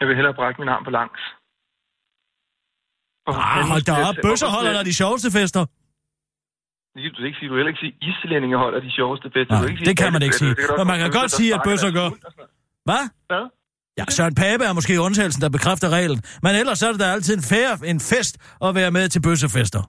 [0.00, 1.20] Jeg vil hellere brække min arm på langs.
[3.28, 5.62] Ah, fanden hold da op, bøsser holder der de sjoveste fester.
[5.64, 9.52] Du kan ikke sige, du heller ikke sige, at islændinge holder de sjoveste fester.
[9.54, 10.50] Nej, Du kan ikke sige, det kan man ikke sige.
[10.50, 12.08] Det du Men man kan godt sige, at bøsser gør.
[12.10, 12.16] og.
[12.88, 13.02] Hvad?
[13.30, 13.44] Hvad?
[13.98, 16.20] Ja, Søren Pape er måske undtagelsen, der bekræfter reglen.
[16.44, 18.34] Men ellers er det da altid en, fair, en fest
[18.66, 19.82] at være med til bøssefester.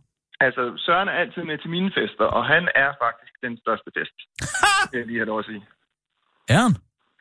[0.46, 4.16] Altså, Søren er altid med til mine fester, og han er faktisk den største fest.
[4.92, 5.62] det vil jeg lige have lov at sige.
[6.56, 6.74] Er han?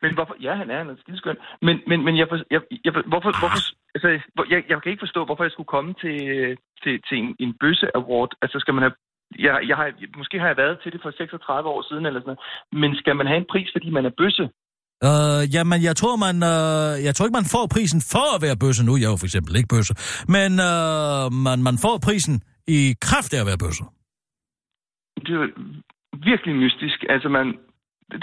[0.03, 0.35] Men hvorfor?
[0.47, 1.37] Ja, han er, han er skideskøn.
[1.61, 3.59] Men, men, men jeg, for- jeg, jeg, hvorfor, hvorfor,
[3.95, 4.09] altså,
[4.53, 6.17] jeg, jeg kan ikke forstå, hvorfor jeg skulle komme til,
[6.83, 8.31] til, til en, en bøsse award.
[8.43, 8.95] Altså, skal man have
[9.39, 12.35] jeg, jeg har, måske har jeg været til det for 36 år siden eller sådan
[12.35, 12.81] noget.
[12.81, 14.49] Men skal man have en pris, fordi man er bøsse?
[15.03, 18.57] Øh, jamen, jeg tror, man, øh, jeg tror ikke, man får prisen for at være
[18.63, 18.81] bøsse.
[18.85, 19.93] Nu er jeg jo for eksempel ikke bøsse.
[20.35, 22.35] Men øh, man, man får prisen
[22.77, 23.83] i kraft af at være bøsse.
[25.25, 25.47] Det er
[26.31, 26.97] virkelig mystisk.
[27.13, 27.47] Altså, man,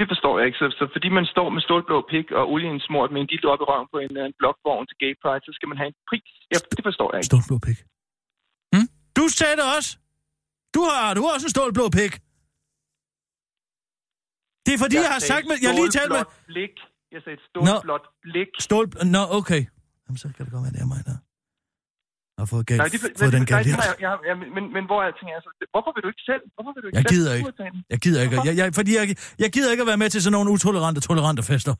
[0.00, 0.58] det, forstår jeg ikke.
[0.62, 3.62] Så, så fordi man står med stålblå pik og olien smurt med en dildo op
[3.64, 5.98] i røven på en, øh, en blokvogn til gay pride, så skal man have en
[6.10, 6.30] pris.
[6.52, 7.30] Ja, det forstår jeg ikke.
[7.32, 7.78] Stålblå pik.
[8.72, 8.88] Hmm?
[9.18, 9.90] Du sagde det også.
[10.74, 12.12] Du har, du har også en stålblå pik.
[14.66, 15.56] Det er fordi, jeg, jeg har sagt med...
[15.62, 16.24] Jeg har lige talt med...
[16.52, 16.74] Blik.
[17.14, 18.50] Jeg sagde et stålblåt blik.
[18.66, 18.84] Stål...
[19.14, 19.62] Nå, okay.
[20.04, 21.16] Jamen, så kan det godt være, det er mig, der
[22.42, 24.98] har fået, galt, Nej, det, fået den nej, galt har jeg, jeg, men, men, hvor
[25.02, 25.50] er alting er så?
[25.74, 26.42] Hvorfor vil du ikke selv?
[26.56, 27.48] Hvorfor vil du ikke Jeg selv gider ikke.
[27.50, 27.80] udtage den?
[27.94, 28.34] Jeg gider ikke.
[28.48, 29.06] Jeg, jeg, fordi jeg,
[29.44, 31.74] jeg gider ikke at være med til sådan nogle utolerante, tolerante fester.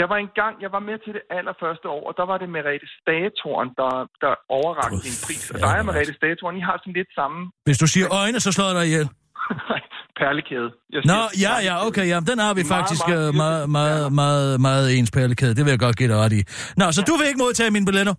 [0.00, 2.88] Jeg var engang, jeg var med til det allerførste år, og der var det Merete
[3.00, 3.92] Stagetoren, der,
[4.22, 5.44] der overrakte en pris.
[5.54, 8.50] Og dig og Merete Stagetoren, I har sådan lidt samme Hvis du siger øjne, så
[8.56, 9.08] slår jeg dig ihjel.
[10.22, 10.68] perlekæde.
[10.94, 13.70] Jeg Nå, siger ja, ja, okay, ja, den har vi Meget, faktisk meget øh, meget,
[13.70, 15.54] meget, meget, meget ens perlekæde.
[15.58, 16.40] Det vil jeg godt give dig ret i.
[16.80, 18.14] Nå, så du vil ikke modtage mine billetter?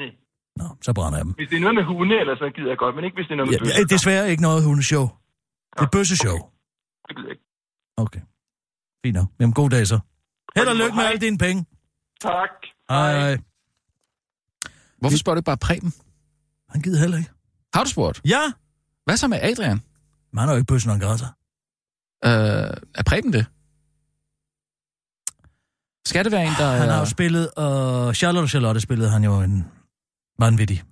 [0.00, 0.10] Nej.
[0.60, 1.32] Nå, så brænder jeg dem.
[1.40, 3.32] Hvis det er noget med hunde, eller sådan gider jeg godt, men ikke hvis det
[3.32, 3.78] er noget med Ja, bøsser.
[3.78, 5.06] ja, desværre ikke noget hundeshow.
[5.76, 6.38] Det er bøsseshow.
[7.08, 7.44] Det gider jeg ikke.
[8.04, 8.20] Okay.
[9.04, 9.28] Fint nok.
[9.40, 9.98] Jamen, god dag så.
[10.56, 11.60] Held og lykke med alle dine penge.
[12.20, 12.50] Tak.
[12.90, 13.12] Hej.
[13.20, 13.38] Hej.
[15.00, 15.92] Hvorfor spørger du ikke bare Preben?
[16.72, 17.30] Han gider heller ikke.
[17.74, 18.20] Har du spurgt?
[18.34, 18.42] Ja.
[19.04, 19.80] Hvad så med Adrian?
[20.34, 21.26] Men han er jo ikke bøssen og græsser.
[22.24, 23.46] Øh, er Preben det?
[26.06, 26.70] Skal det være en, der...
[26.76, 29.64] Han har jo spillet, og Charlotte og Charlotte spillede han jo en
[30.38, 30.82] vanvittig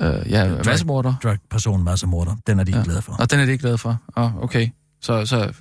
[0.00, 1.14] Øh, ja, massemorder.
[1.22, 2.36] drag-person, massemorder.
[2.46, 3.16] Den er de ikke glade for.
[3.18, 4.02] Og den er de ikke glade for.
[4.16, 4.68] Åh, oh, okay.
[5.00, 5.52] Så, så...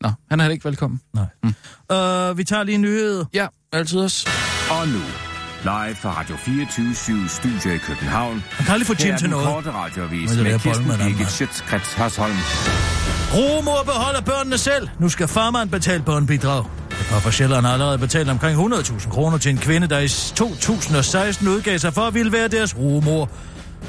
[0.00, 1.00] Nå, han er heller ikke velkommen.
[1.12, 1.26] Nej.
[1.42, 1.48] Mm.
[1.48, 3.24] Uh, vi tager lige en nyhed.
[3.34, 4.28] Ja, altid også.
[4.70, 4.98] Og nu,
[5.64, 8.34] live fra Radio 24 Studio i København.
[8.34, 9.46] Man kan aldrig få Jim til noget.
[9.46, 11.30] korte det med være Kirsten Birgit.
[11.30, 12.36] Schøtzgrads Hasholm.
[13.34, 14.88] Rumor beholder børnene selv.
[14.98, 16.64] Nu skal farmand betale børnebidrag.
[16.90, 20.08] Et par fra Sjælland har allerede betalt omkring 100.000 kroner til en kvinde, der i
[20.08, 23.28] 2016 udgav sig for at ville være deres rumor.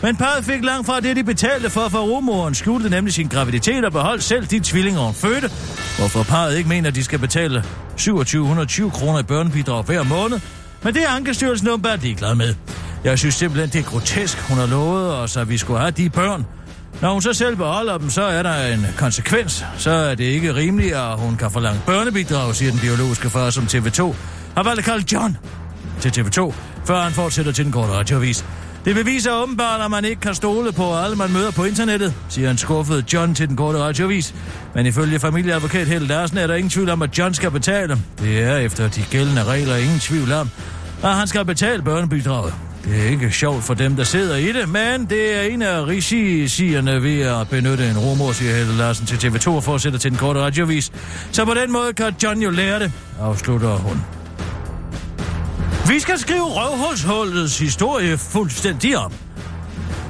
[0.01, 3.85] Men parret fik langt fra det, de betalte for, for rumoren skjulte nemlig sin graviditet
[3.85, 5.47] og beholdt selv de tvillinger, hun fødte.
[5.99, 7.63] Hvorfor parret ikke mener, at de skal betale
[7.97, 10.39] 2720 kroner i børnebidrag hver måned.
[10.85, 12.55] Men det er Ankestyrelsen åbenbart ligeglad med.
[13.03, 14.37] Jeg synes simpelthen, det er grotesk.
[14.49, 16.45] Hun har lovet os, at vi skulle have de børn.
[17.01, 19.65] Når hun så selv beholder dem, så er der en konsekvens.
[19.77, 23.63] Så er det ikke rimeligt, at hun kan forlange børnebidrag, siger den biologiske far, som
[23.63, 24.15] TV2
[24.55, 25.37] har valgt at kalde John
[26.01, 26.53] til TV2,
[26.85, 28.45] før han fortsætter til den korte radioavis.
[28.85, 32.51] Det beviser åbenbart, at man ikke kan stole på alle, man møder på internettet, siger
[32.51, 34.35] en skuffet John til den korte radioavis.
[34.75, 37.97] Men ifølge familieadvokat Helle Larsen er der ingen tvivl om, at John skal betale.
[38.19, 40.49] Det er efter de gældende regler ingen tvivl om,
[41.03, 42.53] at han skal betale børnebidraget.
[42.85, 45.87] Det er ikke sjovt for dem, der sidder i det, men det er en af
[45.87, 50.17] risisigerne ved at benytte en rumor, siger Helle Larsen til TV2 og fortsætter til den
[50.19, 50.91] korte radiovis.
[51.31, 54.01] Så på den måde kan John jo lære det, afslutter hun.
[55.87, 59.11] Vi skal skrive røvhulshullets historie fuldstændig om.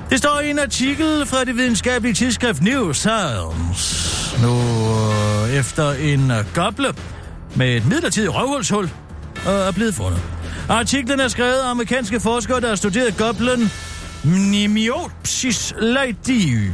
[0.09, 4.41] Det står i en artikel fra det videnskabelige tidsskrift New Science.
[4.41, 4.55] Nu
[5.51, 6.87] øh, efter en øh, goble
[7.55, 8.83] med et midlertidigt røvhulshul
[9.47, 10.34] øh, er blevet fundet.
[10.69, 13.71] Artiklen er skrevet af amerikanske forskere, der har studeret goblen
[14.23, 16.69] Mnemiopsis leidii,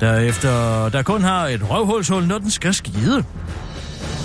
[0.00, 3.24] der, efter, der kun har et røvhulshul, når den skal skide.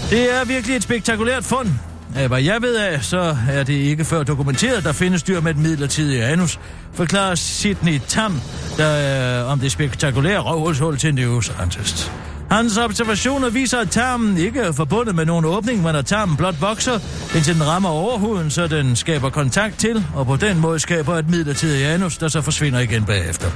[0.10, 1.70] Det er virkelig et spektakulært fund.
[2.16, 5.52] Af hvad jeg ved af, så er det ikke før dokumenteret, der findes dyr med
[5.52, 6.60] et midlertidigt anus,
[6.94, 8.42] forklarer Sidney Tam,
[8.78, 12.12] der er om det spektakulære røvhulshul til News Antist.
[12.54, 16.62] Hans observationer viser, at tarmen ikke er forbundet med nogen åbning, men at tarmen blot
[16.62, 17.00] vokser,
[17.36, 21.30] indtil den rammer overhuden, så den skaber kontakt til, og på den måde skaber et
[21.30, 23.48] midlertidigt anus, der så forsvinder igen bagefter.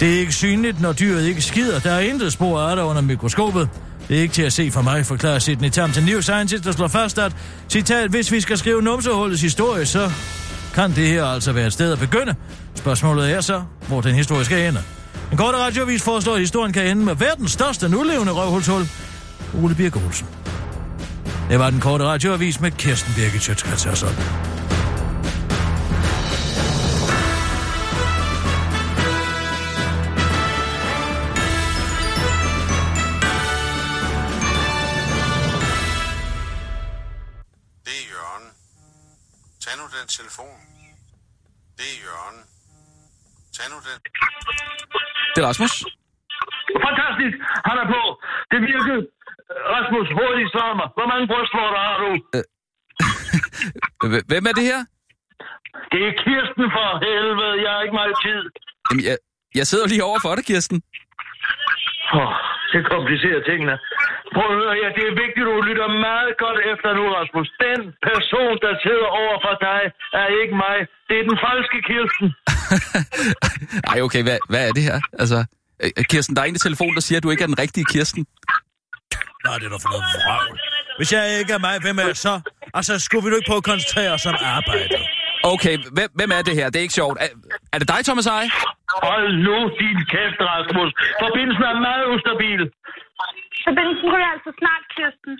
[0.00, 1.78] Det er ikke synligt, når dyret ikke skider.
[1.78, 3.68] Der er intet spor af det under mikroskopet.
[4.08, 6.72] Det er ikke til at se for mig, forklarer Sidney Tam til New Scientist, der
[6.72, 7.32] slår fast, at,
[7.68, 10.10] citat, hvis vi skal skrive numsehullets historie, så
[10.74, 12.34] kan det her altså være et sted at begynde.
[12.74, 14.80] Spørgsmålet er så, hvor den historiske ender
[15.34, 15.42] ende.
[15.42, 18.88] En korte radiovis foreslår, at historien kan ende med verdens største nulevende røvhulshul.
[19.62, 20.26] Ole Birk Olsen.
[21.48, 23.90] Det var den korte radioavis med Kirsten Birgit Sjøtskrets Det
[38.00, 38.46] er Jørgen.
[39.64, 40.58] Tag nu den telefon.
[41.76, 42.40] Det er Jørgen.
[43.56, 44.00] Tag nu den.
[45.34, 45.74] Det er Rasmus.
[46.86, 47.36] Fantastisk!
[47.68, 48.02] Han er på.
[48.52, 49.00] Det virkede.
[49.74, 50.88] Rasmus, hurtigt svar mig.
[50.96, 52.10] Hvor mange brystvorter har du?
[54.12, 54.80] H- Hvem er det her?
[55.92, 57.54] Det er Kirsten for helvede.
[57.64, 58.42] Jeg har ikke meget tid.
[58.90, 59.16] Jamen, jeg,
[59.58, 60.78] jeg sidder lige over for dig, Kirsten.
[62.20, 62.32] Oh,
[62.74, 63.74] det komplicerer tingene.
[64.34, 64.88] Prøv at høre her.
[64.98, 67.48] Det er vigtigt, at du lytter meget godt efter nu, Rasmus.
[67.66, 69.82] Den person, der sidder over for dig,
[70.22, 70.76] er ikke mig.
[71.08, 72.26] Det er den falske Kirsten.
[73.92, 74.98] Ej, okay, hvad, hvad er det her?
[75.22, 75.38] Altså,
[75.82, 77.86] øh, Kirsten, der er en i telefonen, der siger, at du ikke er den rigtige
[77.92, 78.22] Kirsten.
[79.52, 80.58] Er det der for noget vrøvl?
[80.98, 82.34] Hvis jeg ikke er mig, hvem er jeg så?
[82.78, 85.02] Altså, skulle vi nu ikke prøve at koncentrere os om arbejdet?
[85.52, 86.66] Okay, hvem, hvem er det her?
[86.70, 87.16] Det er ikke sjovt.
[87.24, 87.28] Er,
[87.74, 88.48] er det dig, Thomas Eje?
[89.08, 90.90] Hold nu din kæft, Rasmus.
[91.22, 92.62] Forbindelsen er meget ustabil.
[93.66, 95.32] Forbindelsen ryger altså snart, Kirsten.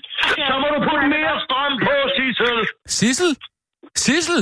[0.48, 2.58] Så må du putte mere strøm på, Sissel.
[2.98, 3.30] Sissel?
[4.04, 4.40] Sissel?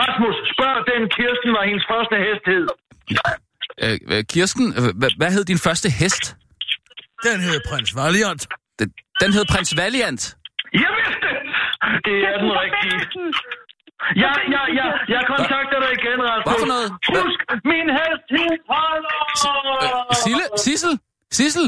[0.00, 2.66] Rasmus, spørg den Kirsten, var hendes første hest hed.
[3.84, 6.24] Øh, øh, Kirsten, øh, hvad, hvad hed din første hest?
[7.26, 8.42] Den hed Prins Valiant.
[8.78, 8.88] Den,
[9.22, 10.22] den hed Prins Valiant.
[10.84, 11.42] Jeg vidste det!
[12.06, 12.98] Det er den rigtige.
[14.24, 16.46] Ja, ja, ja, jeg kontakter dig igen, Rasmus.
[16.48, 16.88] Hvad for noget?
[17.14, 17.40] Husk,
[17.72, 18.54] min hest hed
[19.84, 20.44] Øh, Sille?
[20.64, 20.94] Sissel?
[21.38, 21.66] Sissel?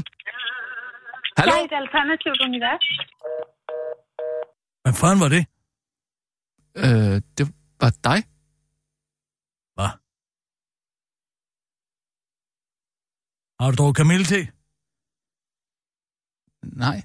[1.39, 1.53] Hallo?
[1.53, 2.85] Jeg er et alternativt univers.
[4.83, 5.45] Hvad fanden var det?
[6.85, 7.45] Øh, det
[7.83, 8.18] var dig?
[9.76, 9.91] Hvad?
[13.61, 14.41] Har du drukket kamillete?
[16.85, 16.99] Nej.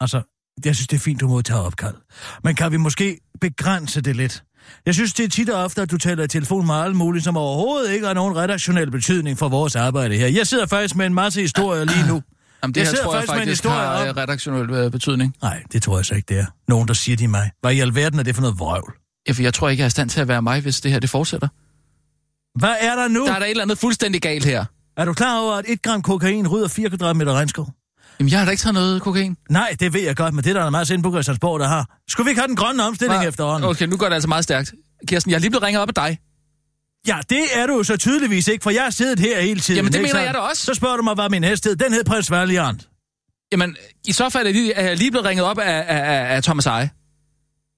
[0.00, 0.18] Altså,
[0.66, 1.94] jeg synes, det er fint, du modtager opkald.
[2.44, 4.42] Men kan vi måske begrænse det lidt?
[4.86, 7.24] Jeg synes, det er tit og ofte, at du taler i telefon med alt muligt,
[7.24, 10.26] som overhovedet ikke har nogen redaktionel betydning for vores arbejde her.
[10.26, 12.22] Jeg sidder faktisk med en masse historier lige nu.
[12.62, 14.70] Jamen, det jeg her tror jeg faktisk med en faktisk historie har om- øh, redaktionel
[14.70, 15.34] øh, betydning.
[15.42, 16.46] Nej, det tror jeg så ikke, det er.
[16.68, 17.50] Nogen, der siger de mig.
[17.60, 18.92] Hvad i alverden er det for noget vrøvl?
[19.28, 20.92] Ja, for jeg tror ikke, jeg er i stand til at være mig, hvis det
[20.92, 21.48] her det fortsætter.
[22.58, 23.26] Hvad er der nu?
[23.26, 24.64] Der er der et eller andet fuldstændig galt her.
[24.96, 27.68] Er du klar over, at 1 gram kokain rydder 4 kvadratmeter regnskov?
[28.20, 29.36] Jamen, jeg har da ikke taget noget kokain.
[29.50, 31.68] Nej, det ved jeg godt, men det er der er meget sind på Christiansborg, der
[31.68, 31.98] har.
[32.08, 33.28] Skulle vi ikke have den grønne omstilling Hva?
[33.28, 33.70] efterhånden?
[33.70, 34.74] Okay, nu går det altså meget stærkt.
[35.08, 36.18] Kirsten, jeg er lige blevet ringet op af dig.
[37.06, 39.76] Ja, det er du så tydeligvis ikke, for jeg har siddet her hele tiden.
[39.76, 40.26] Jamen, det ikke mener sandt?
[40.26, 40.64] jeg da også.
[40.64, 41.76] Så spørger du mig, hvad min hest hed.
[41.76, 42.88] Den hed Prins Valiant.
[43.52, 45.98] Jamen, i så fald er jeg lige, er jeg lige blevet ringet op af, af,
[45.98, 46.90] af, af Thomas Eje.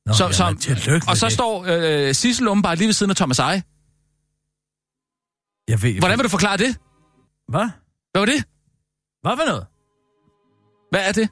[0.07, 1.33] Nå, Så- jamen, tillykke Og så det.
[1.33, 3.63] står øh, Sissel åbenbart lige ved siden af Thomas Eje.
[5.69, 6.77] Jeg ved, Hvordan vil du forklare det?
[7.49, 7.69] Hvad?
[8.13, 8.45] Hvad var det?
[9.23, 9.67] Hvad for noget?
[10.93, 11.29] Hvad er det?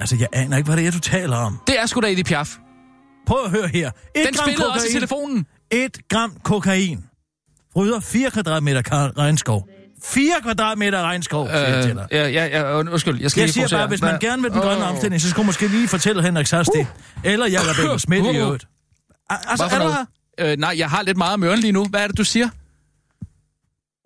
[0.00, 1.58] Altså, jeg aner ikke, hvad det er, du taler om.
[1.66, 2.56] Det er sgu da Edith Piaf.
[3.26, 3.88] Prøv at høre her.
[3.88, 5.46] Et Den gram spillede også i telefonen.
[5.70, 7.04] Et gram kokain
[7.76, 9.68] rydder 4 kvadratmeter regnskov.
[10.04, 12.06] 4 kvadratmeter regnskov, siger jeg til dig.
[12.12, 14.60] ja, ja, ja, und- undskyld, jeg skal Jeg siger bare, hvis man gerne vil den
[14.60, 14.90] grønne Åh.
[14.90, 16.86] omstilling, så skulle man måske lige fortælle Henrik Sass det.
[17.24, 18.36] Eller Jacob Engel Schmidt i Uh.
[18.36, 18.66] øvrigt.
[19.30, 20.52] Al- Altså, er du her?
[20.52, 21.84] Øh, nej, jeg har lidt meget om øren lige nu.
[21.84, 22.48] Hvad er det, du siger?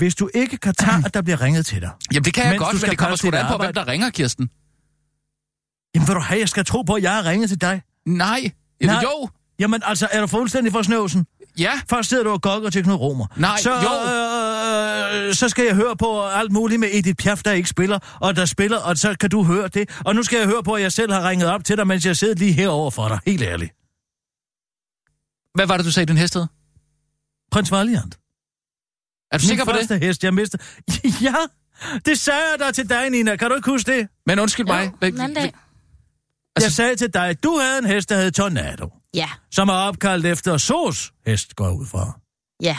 [0.01, 1.91] Hvis du ikke kan tage, at der bliver ringet til dig.
[2.13, 3.89] Jamen, det kan jeg godt, men skal det kommer sgu da an på, hvem der
[3.89, 4.51] ringer, Kirsten.
[5.95, 7.83] Jamen, vil du have, jeg skal tro på, at jeg har ringet til dig?
[8.07, 8.51] Nej.
[8.81, 9.03] Eller Nej.
[9.03, 9.29] jo.
[9.59, 11.27] Jamen, altså, er du fuldstændig for snøvsen?
[11.59, 11.81] Ja.
[11.91, 13.27] Først sidder du og gokker til Knud Romer.
[13.37, 13.71] Nej, så,
[15.13, 18.37] Øh, så skal jeg høre på alt muligt med Edith Piaf, der ikke spiller, og
[18.37, 19.91] der spiller, og så kan du høre det.
[20.05, 22.07] Og nu skal jeg høre på, at jeg selv har ringet op til dig, mens
[22.07, 23.19] jeg sidder lige herover for dig.
[23.27, 23.73] Helt ærligt.
[25.55, 26.47] Hvad var det, du sagde, din hest hed?
[27.51, 28.20] Prins Valiant.
[29.31, 29.89] Er du sikker på Min det?
[29.89, 30.63] første hest, jeg mistede.
[31.29, 31.35] ja,
[32.07, 33.37] det sagde jeg da til dig, Nina.
[33.37, 34.09] Kan du ikke huske det?
[34.27, 34.93] Men undskyld mig.
[34.99, 35.43] Hvad- Mandag.
[35.45, 36.67] Altså...
[36.67, 39.73] Jeg sagde til dig, at du havde en hest, der hed Tornado, Ja, som er
[39.73, 42.19] opkaldt efter Sos hest, går jeg ud fra.
[42.63, 42.77] ja.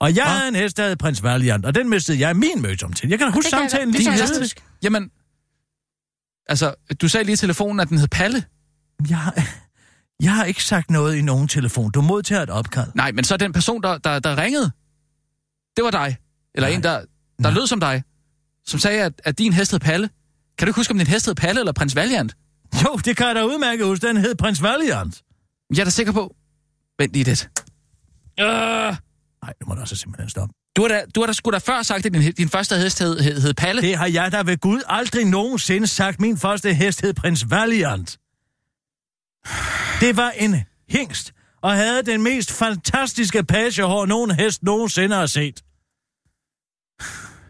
[0.00, 2.92] Og jeg havde en hest, der hed Prins Valiant, og den mistede jeg min mødsom
[2.92, 3.08] til.
[3.08, 4.60] Jeg kan da huske det kan jeg samtalen lige huske.
[4.82, 5.10] Jamen,
[6.48, 8.44] altså, du sagde lige i telefonen, at den hed Palle.
[9.08, 9.42] Jeg, har-
[10.22, 11.90] jeg har ikke sagt noget i nogen telefon.
[11.90, 12.88] Du modtager et opkald.
[12.94, 14.70] Nej, men så den person, der, der, der ringede,
[15.76, 16.16] det var dig.
[16.54, 17.04] Eller en, der,
[17.42, 18.02] der lød som dig,
[18.66, 20.08] som sagde, at, at din hest hed Palle.
[20.58, 22.36] Kan du ikke huske, om din hest hed Palle eller prins Valiant?
[22.84, 24.06] Jo, det kan jeg da udmærke huske.
[24.06, 25.22] Den hed prins Valiant.
[25.74, 26.34] Jeg er da sikker på.
[26.98, 27.48] Vent lige lidt.
[28.40, 30.54] Øh, Nej, det må du også simpelthen stoppe.
[30.76, 32.98] du har da, du har da sgu da før sagt, at din, din første hest
[32.98, 33.82] hed, hed, hed Palle.
[33.82, 36.20] Det har jeg da ved Gud aldrig nogensinde sagt.
[36.20, 38.18] Min første hest hed prins Valiant.
[40.00, 40.56] Det var en
[40.88, 41.32] hingst,
[41.62, 45.62] og havde den mest fantastiske pagehår, nogen hest nogensinde har set.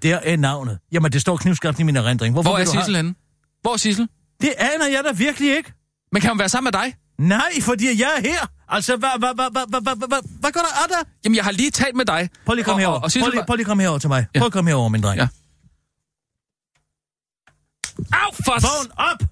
[0.03, 0.79] Der er navnet.
[0.93, 2.33] Jamen, det står knivskarpt i min erindring.
[2.35, 3.15] Hvorfor Hvor er Sissel henne?
[3.63, 4.09] Hvor er Sissel?
[4.41, 5.73] Det aner jeg da virkelig ikke.
[6.13, 6.95] Men kan hun være sammen med dig?
[7.19, 8.47] Nej, fordi jeg er her.
[8.69, 11.13] Altså, hvad, hvad, hvad, hvad, hvad, hvad, hvad, hvad, gør der af dig?
[11.25, 12.29] Jamen, jeg har lige talt med dig.
[12.47, 12.97] Prøv lige at komme herover.
[12.99, 14.27] og- og Sissel prøv, lige, prøv lige at komme herover til mig.
[14.35, 14.39] Ja.
[14.41, 15.19] Prøv at komme herover, min dreng.
[15.21, 15.29] Ja.
[18.13, 18.61] Au, for...
[18.61, 19.23] Vågn op!